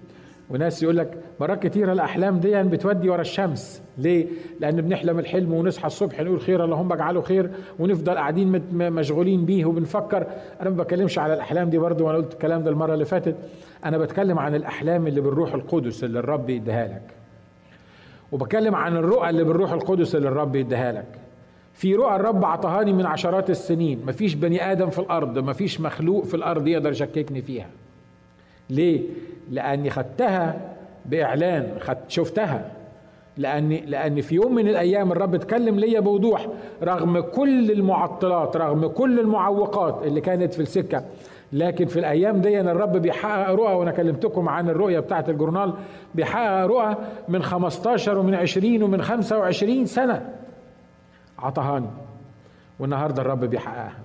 وناس 0.52 0.82
يقول 0.82 0.96
لك 0.96 1.18
مرات 1.40 1.66
كتيرة 1.66 1.92
الأحلام 1.92 2.38
دي 2.40 2.62
بتودي 2.62 3.08
ورا 3.08 3.20
الشمس. 3.20 3.82
ليه؟ 3.98 4.26
لأن 4.60 4.80
بنحلم 4.80 5.18
الحلم 5.18 5.52
ونصحى 5.52 5.86
الصبح 5.86 6.20
نقول 6.20 6.40
خير 6.40 6.64
اللهم 6.64 6.92
اجعله 6.92 7.20
خير 7.20 7.50
ونفضل 7.78 8.14
قاعدين 8.14 8.62
مشغولين 8.72 9.44
بيه 9.44 9.64
وبنفكر. 9.64 10.26
أنا 10.60 10.70
ما 10.70 10.76
بتكلمش 10.82 11.18
على 11.18 11.34
الأحلام 11.34 11.70
دي 11.70 11.78
برضو 11.78 12.06
وأنا 12.06 12.18
قلت 12.18 12.32
الكلام 12.32 12.62
ده 12.62 12.70
المرة 12.70 12.94
اللي 12.94 13.04
فاتت. 13.04 13.36
أنا 13.84 13.98
بتكلم 13.98 14.38
عن 14.38 14.54
الأحلام 14.54 15.06
اللي 15.06 15.20
بالروح 15.20 15.54
القدس 15.54 16.04
اللي 16.04 16.18
الرب 16.18 16.50
يديها 16.50 16.86
لك. 16.86 17.02
وبتكلم 18.32 18.74
عن 18.74 18.96
الرؤى 18.96 19.30
اللي 19.30 19.44
بالروح 19.44 19.72
القدس 19.72 20.14
اللي 20.14 20.28
الرب 20.28 20.56
يديها 20.56 20.92
لك. 20.92 21.06
في 21.72 21.94
رؤى 21.94 22.16
الرب 22.16 22.44
عطهاني 22.44 22.92
من 22.92 23.06
عشرات 23.06 23.50
السنين. 23.50 24.00
مفيش 24.06 24.34
بني 24.34 24.72
آدم 24.72 24.90
في 24.90 24.98
الأرض 24.98 25.38
مفيش 25.38 25.80
مخلوق 25.80 26.24
في 26.24 26.34
الأرض 26.34 26.66
يقدر 26.68 26.90
يشككني 26.90 27.42
فيها. 27.42 27.68
ليه؟ 28.70 29.00
لأني 29.50 29.90
خدتها 29.90 30.60
بإعلان 31.06 31.68
خدت 31.80 32.10
شفتها. 32.10 32.70
لأن 33.36 33.68
لأن 33.68 34.20
في 34.20 34.34
يوم 34.34 34.54
من 34.54 34.68
الأيام 34.68 35.12
الرب 35.12 35.34
اتكلم 35.34 35.78
ليا 35.78 36.00
بوضوح 36.00 36.48
رغم 36.82 37.20
كل 37.20 37.70
المعطلات 37.70 38.56
رغم 38.56 38.86
كل 38.86 39.20
المعوقات 39.20 40.00
اللي 40.04 40.20
كانت 40.20 40.54
في 40.54 40.62
السكة. 40.62 41.04
لكن 41.52 41.86
في 41.86 41.98
الأيام 41.98 42.40
دي 42.40 42.60
أن 42.60 42.68
الرب 42.68 42.96
بيحقق 42.96 43.50
رؤى 43.50 43.74
وأنا 43.74 43.90
كلمتكم 43.90 44.48
عن 44.48 44.68
الرؤية 44.70 45.00
بتاعة 45.00 45.24
الجورنال 45.28 45.74
بيحقق 46.14 46.66
رؤى 46.66 46.96
من 47.28 47.42
15 47.42 48.18
ومن 48.18 48.34
20 48.34 48.82
ومن 48.82 49.02
25 49.02 49.86
سنة. 49.86 50.28
عطهاني. 51.38 51.90
والنهاردة 52.80 53.22
الرب 53.22 53.44
بيحققها. 53.44 53.98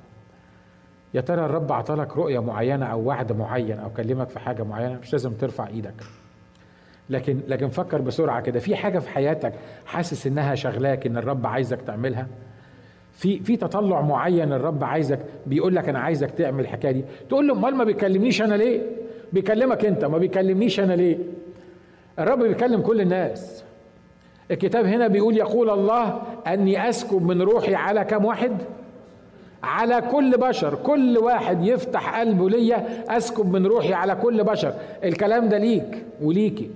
يا 1.18 1.22
ترى 1.22 1.46
الرب 1.46 1.72
عطالك 1.72 2.18
رؤية 2.18 2.40
معينة 2.40 2.86
أو 2.86 3.02
وعد 3.04 3.32
معين 3.32 3.80
أو 3.80 3.90
كلمك 3.90 4.30
في 4.30 4.40
حاجة 4.40 4.64
معينة 4.64 5.00
مش 5.02 5.14
لازم 5.14 5.34
ترفع 5.34 5.68
إيدك 5.68 5.94
لكن 7.10 7.40
لكن 7.48 7.68
فكر 7.68 8.02
بسرعة 8.02 8.42
كده 8.42 8.60
في 8.60 8.76
حاجة 8.76 9.00
في 9.00 9.10
حياتك 9.10 9.54
حاسس 9.86 10.28
إنها 10.28 10.56
شغلاك 10.56 11.06
إن 11.06 11.18
الرب 11.18 11.48
عايزك 11.48 11.82
تعملها 11.82 12.28
في 13.14 13.40
في 13.40 13.58
تطلع 13.58 14.02
معين 14.02 14.54
الرب 14.54 14.84
عايزك 14.84 15.20
بيقول 15.46 15.76
لك 15.76 15.90
أنا 15.90 16.00
عايزك 16.00 16.32
تعمل 16.32 16.60
الحكاية 16.60 16.92
دي 16.92 17.04
تقول 17.30 17.48
له 17.48 17.54
أمال 17.54 17.76
ما 17.76 17.84
بيكلمنيش 17.84 18.42
أنا 18.42 18.56
ليه؟ 18.56 18.82
بيكلمك 19.34 19.86
أنت 19.86 20.06
ما 20.06 20.18
بيكلمنيش 20.18 20.80
أنا 20.80 20.94
ليه؟ 20.94 21.18
الرب 22.20 22.40
بيكلم 22.40 22.82
كل 22.82 23.02
الناس 23.02 23.64
الكتاب 24.52 24.86
هنا 24.86 25.08
بيقول 25.08 25.38
يقول 25.38 25.70
الله 25.70 26.22
أني 26.48 26.90
أسكب 26.90 27.22
من 27.22 27.42
روحي 27.42 27.76
على 27.76 28.04
كم 28.06 28.26
واحد؟ 28.26 28.58
على 29.64 30.02
كل 30.12 30.38
بشر 30.38 30.76
كل 30.76 31.18
واحد 31.18 31.66
يفتح 31.66 32.20
قلبه 32.20 32.50
ليا 32.50 32.86
أسكب 33.10 33.52
من 33.52 33.66
روحي 33.66 33.94
على 33.94 34.16
كل 34.16 34.44
بشر. 34.44 34.74
الكلام 35.04 35.50
ده 35.50 35.58
ليك 35.58 36.04
وليكي. 36.22 36.70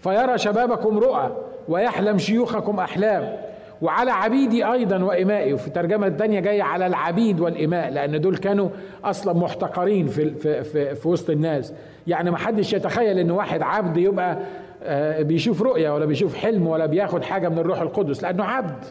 فيرى 0.00 0.38
شبابكم 0.38 0.98
رؤى 0.98 1.36
ويحلم 1.68 2.18
شيوخكم 2.18 2.78
أحلام. 2.78 3.36
وعلى 3.82 4.10
عبيدي 4.10 4.64
أيضا 4.72 5.04
وإمائي. 5.04 5.52
وفي 5.52 5.66
الترجمة 5.68 6.06
الثانية 6.06 6.40
جاية 6.40 6.62
على 6.62 6.86
العبيد 6.86 7.40
والإماء 7.40 7.90
لأن 7.90 8.20
دول 8.20 8.36
كانوا 8.36 8.68
أصلا 9.04 9.32
محتقرين 9.32 10.06
في 10.06 10.30
في 10.30 10.64
في, 10.64 10.94
في 10.94 11.08
وسط 11.08 11.30
الناس. 11.30 11.72
يعني 12.06 12.30
ما 12.30 12.36
حدش 12.36 12.72
يتخيل 12.72 13.18
إن 13.18 13.30
واحد 13.30 13.62
عبد 13.62 13.96
يبقى 13.96 14.38
آه، 14.82 15.22
بيشوف 15.22 15.62
رؤيه 15.62 15.90
ولا 15.94 16.04
بيشوف 16.04 16.34
حلم 16.34 16.66
ولا 16.66 16.86
بياخد 16.86 17.24
حاجة 17.24 17.48
من 17.48 17.58
الروح 17.58 17.80
القدس 17.80 18.22
لأنه 18.22 18.44
عبد. 18.44 18.84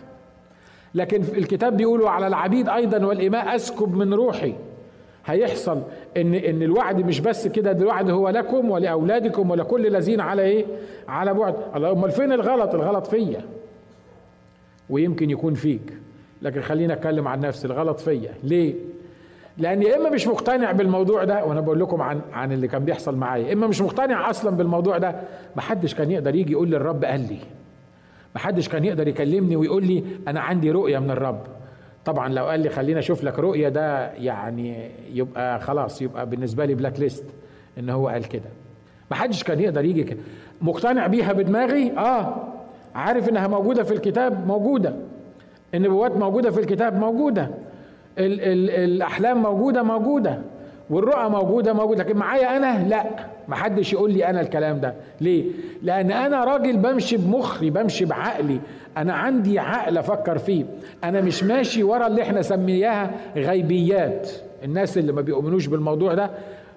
لكن 0.98 1.22
الكتاب 1.22 1.78
بيقولوا 1.78 2.10
على 2.10 2.28
العبيد 2.28 2.70
أيضا 2.70 3.06
والإماء 3.06 3.56
أسكب 3.56 3.96
من 3.96 4.14
روحي. 4.14 4.54
هيحصل 5.26 5.82
إن 6.18 6.34
إن 6.34 6.64
الوعد 6.64 7.06
مش 7.06 7.20
بس 7.20 7.48
كده 7.48 7.72
الوعد 7.72 8.10
هو 8.10 8.30
لكم 8.30 8.72
ولأولادكم 8.72 9.52
ولكل 9.52 9.88
الذين 9.88 10.20
على 10.22 10.42
إيه 10.42 10.66
على 11.08 11.34
بعد. 11.34 11.56
الله 11.76 11.92
أمال 11.92 12.12
فين 12.12 12.32
الغلط؟ 12.32 12.76
الغلط 12.76 13.08
فيا. 13.08 13.42
ويمكن 14.90 15.30
يكون 15.30 15.54
فيك. 15.54 15.94
لكن 16.42 16.62
خلينا 16.62 16.94
أتكلم 16.94 17.28
عن 17.28 17.40
نفسي 17.40 17.68
الغلط 17.68 18.00
فيا. 18.00 18.34
ليه؟ 18.44 18.76
لأن 19.58 19.82
يا 19.82 19.98
إما 19.98 20.10
مش 20.10 20.28
مقتنع 20.28 20.72
بالموضوع 20.72 21.24
ده 21.24 21.46
وأنا 21.46 21.62
بقول 21.62 21.80
لكم 21.80 22.02
عن 22.02 22.22
عن 22.34 22.52
اللي 22.52 22.68
كان 22.68 22.86
بيحصل 22.86 23.16
معايا. 23.16 23.54
إما 23.54 23.68
مش 23.68 23.82
مقتنع 23.82 24.30
أصلا 24.30 24.56
بالموضوع 24.56 24.98
ده. 24.98 25.16
ما 25.56 25.62
حدش 25.62 25.96
كان 25.96 26.12
يقدر 26.12 26.36
يجي 26.36 26.52
يقول 26.52 26.68
لي 26.70 26.78
الرب 26.78 27.06
قال 27.06 27.20
لي. 27.20 27.38
ما 28.36 28.42
حدش 28.42 28.70
كان 28.70 28.86
يقدر 28.86 29.08
يكلمني 29.08 29.56
ويقول 29.56 29.86
لي 29.86 30.04
أنا 30.28 30.40
عندي 30.40 30.72
رؤية 30.72 31.00
من 31.00 31.12
الرب. 31.12 31.42
طبعا 32.06 32.30
لو 32.30 32.46
قال 32.46 32.60
لي 32.60 32.70
خليني 32.70 33.00
أشوف 33.00 33.24
لك 33.24 33.40
رؤية 33.40 33.70
ده 33.70 34.12
يعني 34.14 34.92
يبقى 35.14 35.60
خلاص 35.60 36.02
يبقى 36.02 36.30
بالنسبة 36.30 36.66
لي 36.66 36.76
بلاك 36.76 37.00
ليست 37.00 37.26
إن 37.80 37.90
هو 37.90 38.08
قال 38.08 38.26
كده. 38.28 38.50
ما 39.12 39.18
حدش 39.18 39.44
كان 39.44 39.60
يقدر 39.60 39.86
يجي 39.86 40.04
كده. 40.04 40.20
مقتنع 40.62 41.08
بيها 41.08 41.34
بدماغي؟ 41.34 41.92
آه. 41.98 42.36
عارف 42.96 43.30
إنها 43.30 43.48
موجودة 43.48 43.84
في 43.84 43.92
الكتاب؟ 43.94 44.48
موجودة. 44.48 44.96
النبوات 45.74 46.18
موجودة 46.18 46.52
في 46.52 46.60
الكتاب؟ 46.60 47.00
موجودة. 47.00 47.44
ال 48.18 48.42
ال 48.42 48.70
الأحلام 48.70 49.42
موجودة؟ 49.42 49.84
موجودة. 49.84 50.42
والرؤى 50.90 51.30
موجودة 51.30 51.74
موجودة 51.74 52.04
لكن 52.04 52.18
معايا 52.18 52.58
أنا؟ 52.58 52.88
لا. 52.88 53.04
ما 53.48 53.56
حدش 53.56 53.94
يقول 53.94 54.14
لي 54.14 54.26
أنا 54.30 54.42
الكلام 54.42 54.80
ده. 54.80 54.94
ليه؟ 55.22 55.46
لأن 55.84 56.12
أنا 56.12 56.44
راجل 56.44 56.78
بمشي 56.78 57.18
بمخي 57.18 57.70
بمشي 57.70 58.06
بعقلي. 58.06 58.60
أنا 58.98 59.14
عندي 59.14 59.60
عقل 59.60 59.98
أفكر 59.98 60.38
فيه. 60.38 60.66
أنا 61.04 61.22
مش 61.22 61.44
ماشي 61.44 61.84
ورا 61.84 62.08
اللي 62.08 62.22
إحنا 62.22 62.42
سميناها 62.42 63.12
غيبيات. 63.36 64.30
الناس 64.64 64.98
اللي 64.98 65.12
ما 65.12 65.22
بيؤمنوش 65.22 65.68
بالموضوع 65.68 66.14
ده 66.14 66.30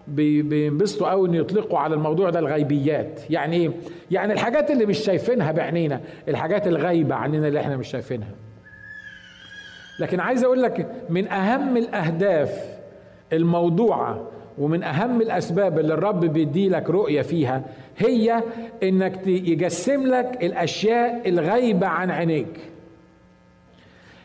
بينبسطوا 0.09 1.11
قوي 1.11 1.29
ان 1.29 1.35
يطلقوا 1.35 1.79
على 1.79 1.95
الموضوع 1.95 2.31
ده 2.31 2.39
الغيبيات. 2.39 3.21
يعني 3.31 3.57
إيه؟ 3.57 3.71
يعني 4.11 4.33
الحاجات 4.33 4.71
اللي 4.71 4.87
مش 4.87 4.99
شايفينها 4.99 5.53
بعينينا 5.53 6.01
الحاجات 6.29 6.67
الغايبة 6.67 7.15
عننا 7.15 7.49
اللي 7.49 7.61
إحنا 7.61 7.77
مش 7.77 7.89
شايفينها. 7.89 8.29
لكن 10.01 10.21
عايز 10.21 10.45
أقول 10.45 10.63
لك 10.63 10.87
من 11.09 11.29
أهم 11.29 11.77
الأهداف 11.77 12.80
الموضوعه 13.33 14.21
ومن 14.59 14.83
أهم 14.83 15.21
الأسباب 15.21 15.79
اللي 15.79 15.95
الرب 15.95 16.25
بيدي 16.25 16.69
لك 16.69 16.91
رؤية 16.91 17.23
فيها 17.23 17.63
هي 17.99 18.43
إنك 18.83 19.27
يجسم 19.27 20.07
لك 20.07 20.45
الأشياء 20.45 21.29
الغايبة 21.29 21.87
عن 21.87 22.11
عينيك. 22.11 22.61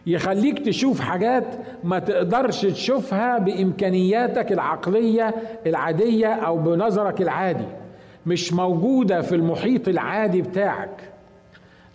يخليك 0.07 0.59
تشوف 0.65 0.99
حاجات 0.99 1.45
ما 1.83 1.99
تقدرش 1.99 2.61
تشوفها 2.61 3.37
بإمكانياتك 3.37 4.51
العقلية 4.51 5.33
العادية 5.65 6.27
أو 6.27 6.57
بنظرك 6.57 7.21
العادي. 7.21 7.65
مش 8.25 8.53
موجودة 8.53 9.21
في 9.21 9.35
المحيط 9.35 9.87
العادي 9.87 10.41
بتاعك. 10.41 11.09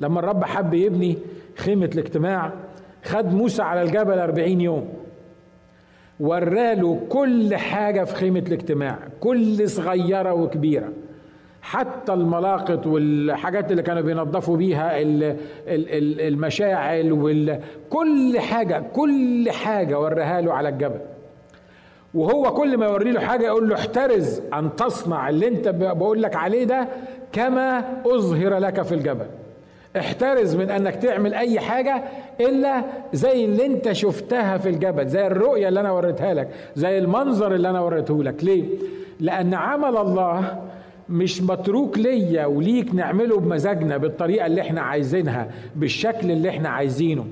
لما 0.00 0.20
الرب 0.20 0.44
حب 0.44 0.74
يبني 0.74 1.18
خيمة 1.56 1.90
الاجتماع 1.94 2.52
خد 3.04 3.34
موسى 3.34 3.62
على 3.62 3.82
الجبل 3.82 4.18
أربعين 4.18 4.60
يوم. 4.60 4.88
وراله 6.20 7.00
كل 7.08 7.56
حاجة 7.56 8.04
في 8.04 8.14
خيمة 8.14 8.38
الاجتماع 8.38 8.98
كل 9.20 9.68
صغيرة 9.68 10.32
وكبيرة. 10.32 10.88
حتى 11.62 12.12
الملاقط 12.12 12.86
والحاجات 12.86 13.70
اللي 13.70 13.82
كانوا 13.82 14.02
بينظفوا 14.02 14.56
بيها 14.56 14.92
المشاعل 16.28 17.12
وكل 17.12 18.40
حاجة 18.40 18.82
كل 18.92 19.50
حاجة 19.50 20.00
وراها 20.00 20.40
له 20.40 20.52
على 20.52 20.68
الجبل. 20.68 21.00
وهو 22.14 22.54
كل 22.54 22.76
ما 22.78 22.86
يوري 22.86 23.10
له 23.12 23.20
حاجة 23.20 23.46
يقول 23.46 23.68
له 23.68 23.74
احترز 23.74 24.42
أن 24.54 24.76
تصنع 24.76 25.28
اللي 25.28 25.48
أنت 25.48 25.68
بقول 25.68 26.22
لك 26.22 26.36
عليه 26.36 26.64
ده 26.64 26.88
كما 27.32 27.84
أظهر 28.06 28.58
لك 28.58 28.82
في 28.82 28.94
الجبل. 28.94 29.26
احترز 29.96 30.56
من 30.56 30.70
انك 30.70 30.96
تعمل 30.96 31.34
اي 31.34 31.60
حاجة 31.60 32.02
إلا 32.40 32.82
زي 33.12 33.44
اللي 33.44 33.66
انت 33.66 33.92
شفتها 33.92 34.58
في 34.58 34.68
الجبل 34.68 35.06
زي 35.06 35.26
الرؤية 35.26 35.68
اللي 35.68 35.80
أنا 35.80 35.92
وريتها 35.92 36.34
لك 36.34 36.48
زي 36.76 36.98
المنظر 36.98 37.54
اللي 37.54 37.70
أنا 37.70 37.80
وريته 37.80 38.22
لك. 38.22 38.44
ليه؟ 38.44 38.64
لأن 39.20 39.54
عمل 39.54 39.96
الله 39.96 40.62
مش 41.10 41.42
متروك 41.42 41.98
ليا 41.98 42.46
وليك 42.46 42.94
نعمله 42.94 43.40
بمزاجنا 43.40 43.96
بالطريقة 43.96 44.46
اللي 44.46 44.60
إحنا 44.60 44.80
عايزينها 44.80 45.48
بالشكل 45.76 46.30
اللي 46.30 46.48
إحنا 46.48 46.68
عايزينه. 46.68 47.24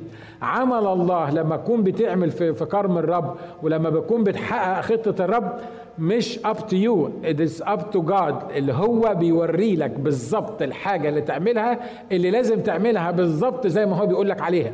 عمل 0.42 0.86
الله 0.86 1.30
لما 1.30 1.56
تكون 1.56 1.82
بتعمل 1.82 2.30
في, 2.30 2.54
في 2.54 2.64
كرم 2.64 2.98
الرب 2.98 3.36
ولما 3.62 3.90
بتكون 3.90 4.24
بتحقق 4.24 4.80
خطة 4.80 5.24
الرب 5.24 5.52
مش 5.98 6.38
up 6.38 6.58
to 6.58 6.74
you 6.74 7.08
it 7.24 7.40
is 7.48 7.62
up 7.64 7.80
to 7.96 8.00
God 8.10 8.50
اللي 8.56 8.72
هو 8.72 9.14
بيوري 9.14 9.76
لك 9.76 9.90
بالظبط 9.90 10.62
الحاجة 10.62 11.08
اللي 11.08 11.20
تعملها 11.20 11.78
اللي 12.12 12.30
لازم 12.30 12.60
تعملها 12.60 13.10
بالظبط 13.10 13.66
زي 13.66 13.86
ما 13.86 13.96
هو 13.96 14.06
بيقول 14.06 14.28
لك 14.28 14.40
عليها. 14.42 14.72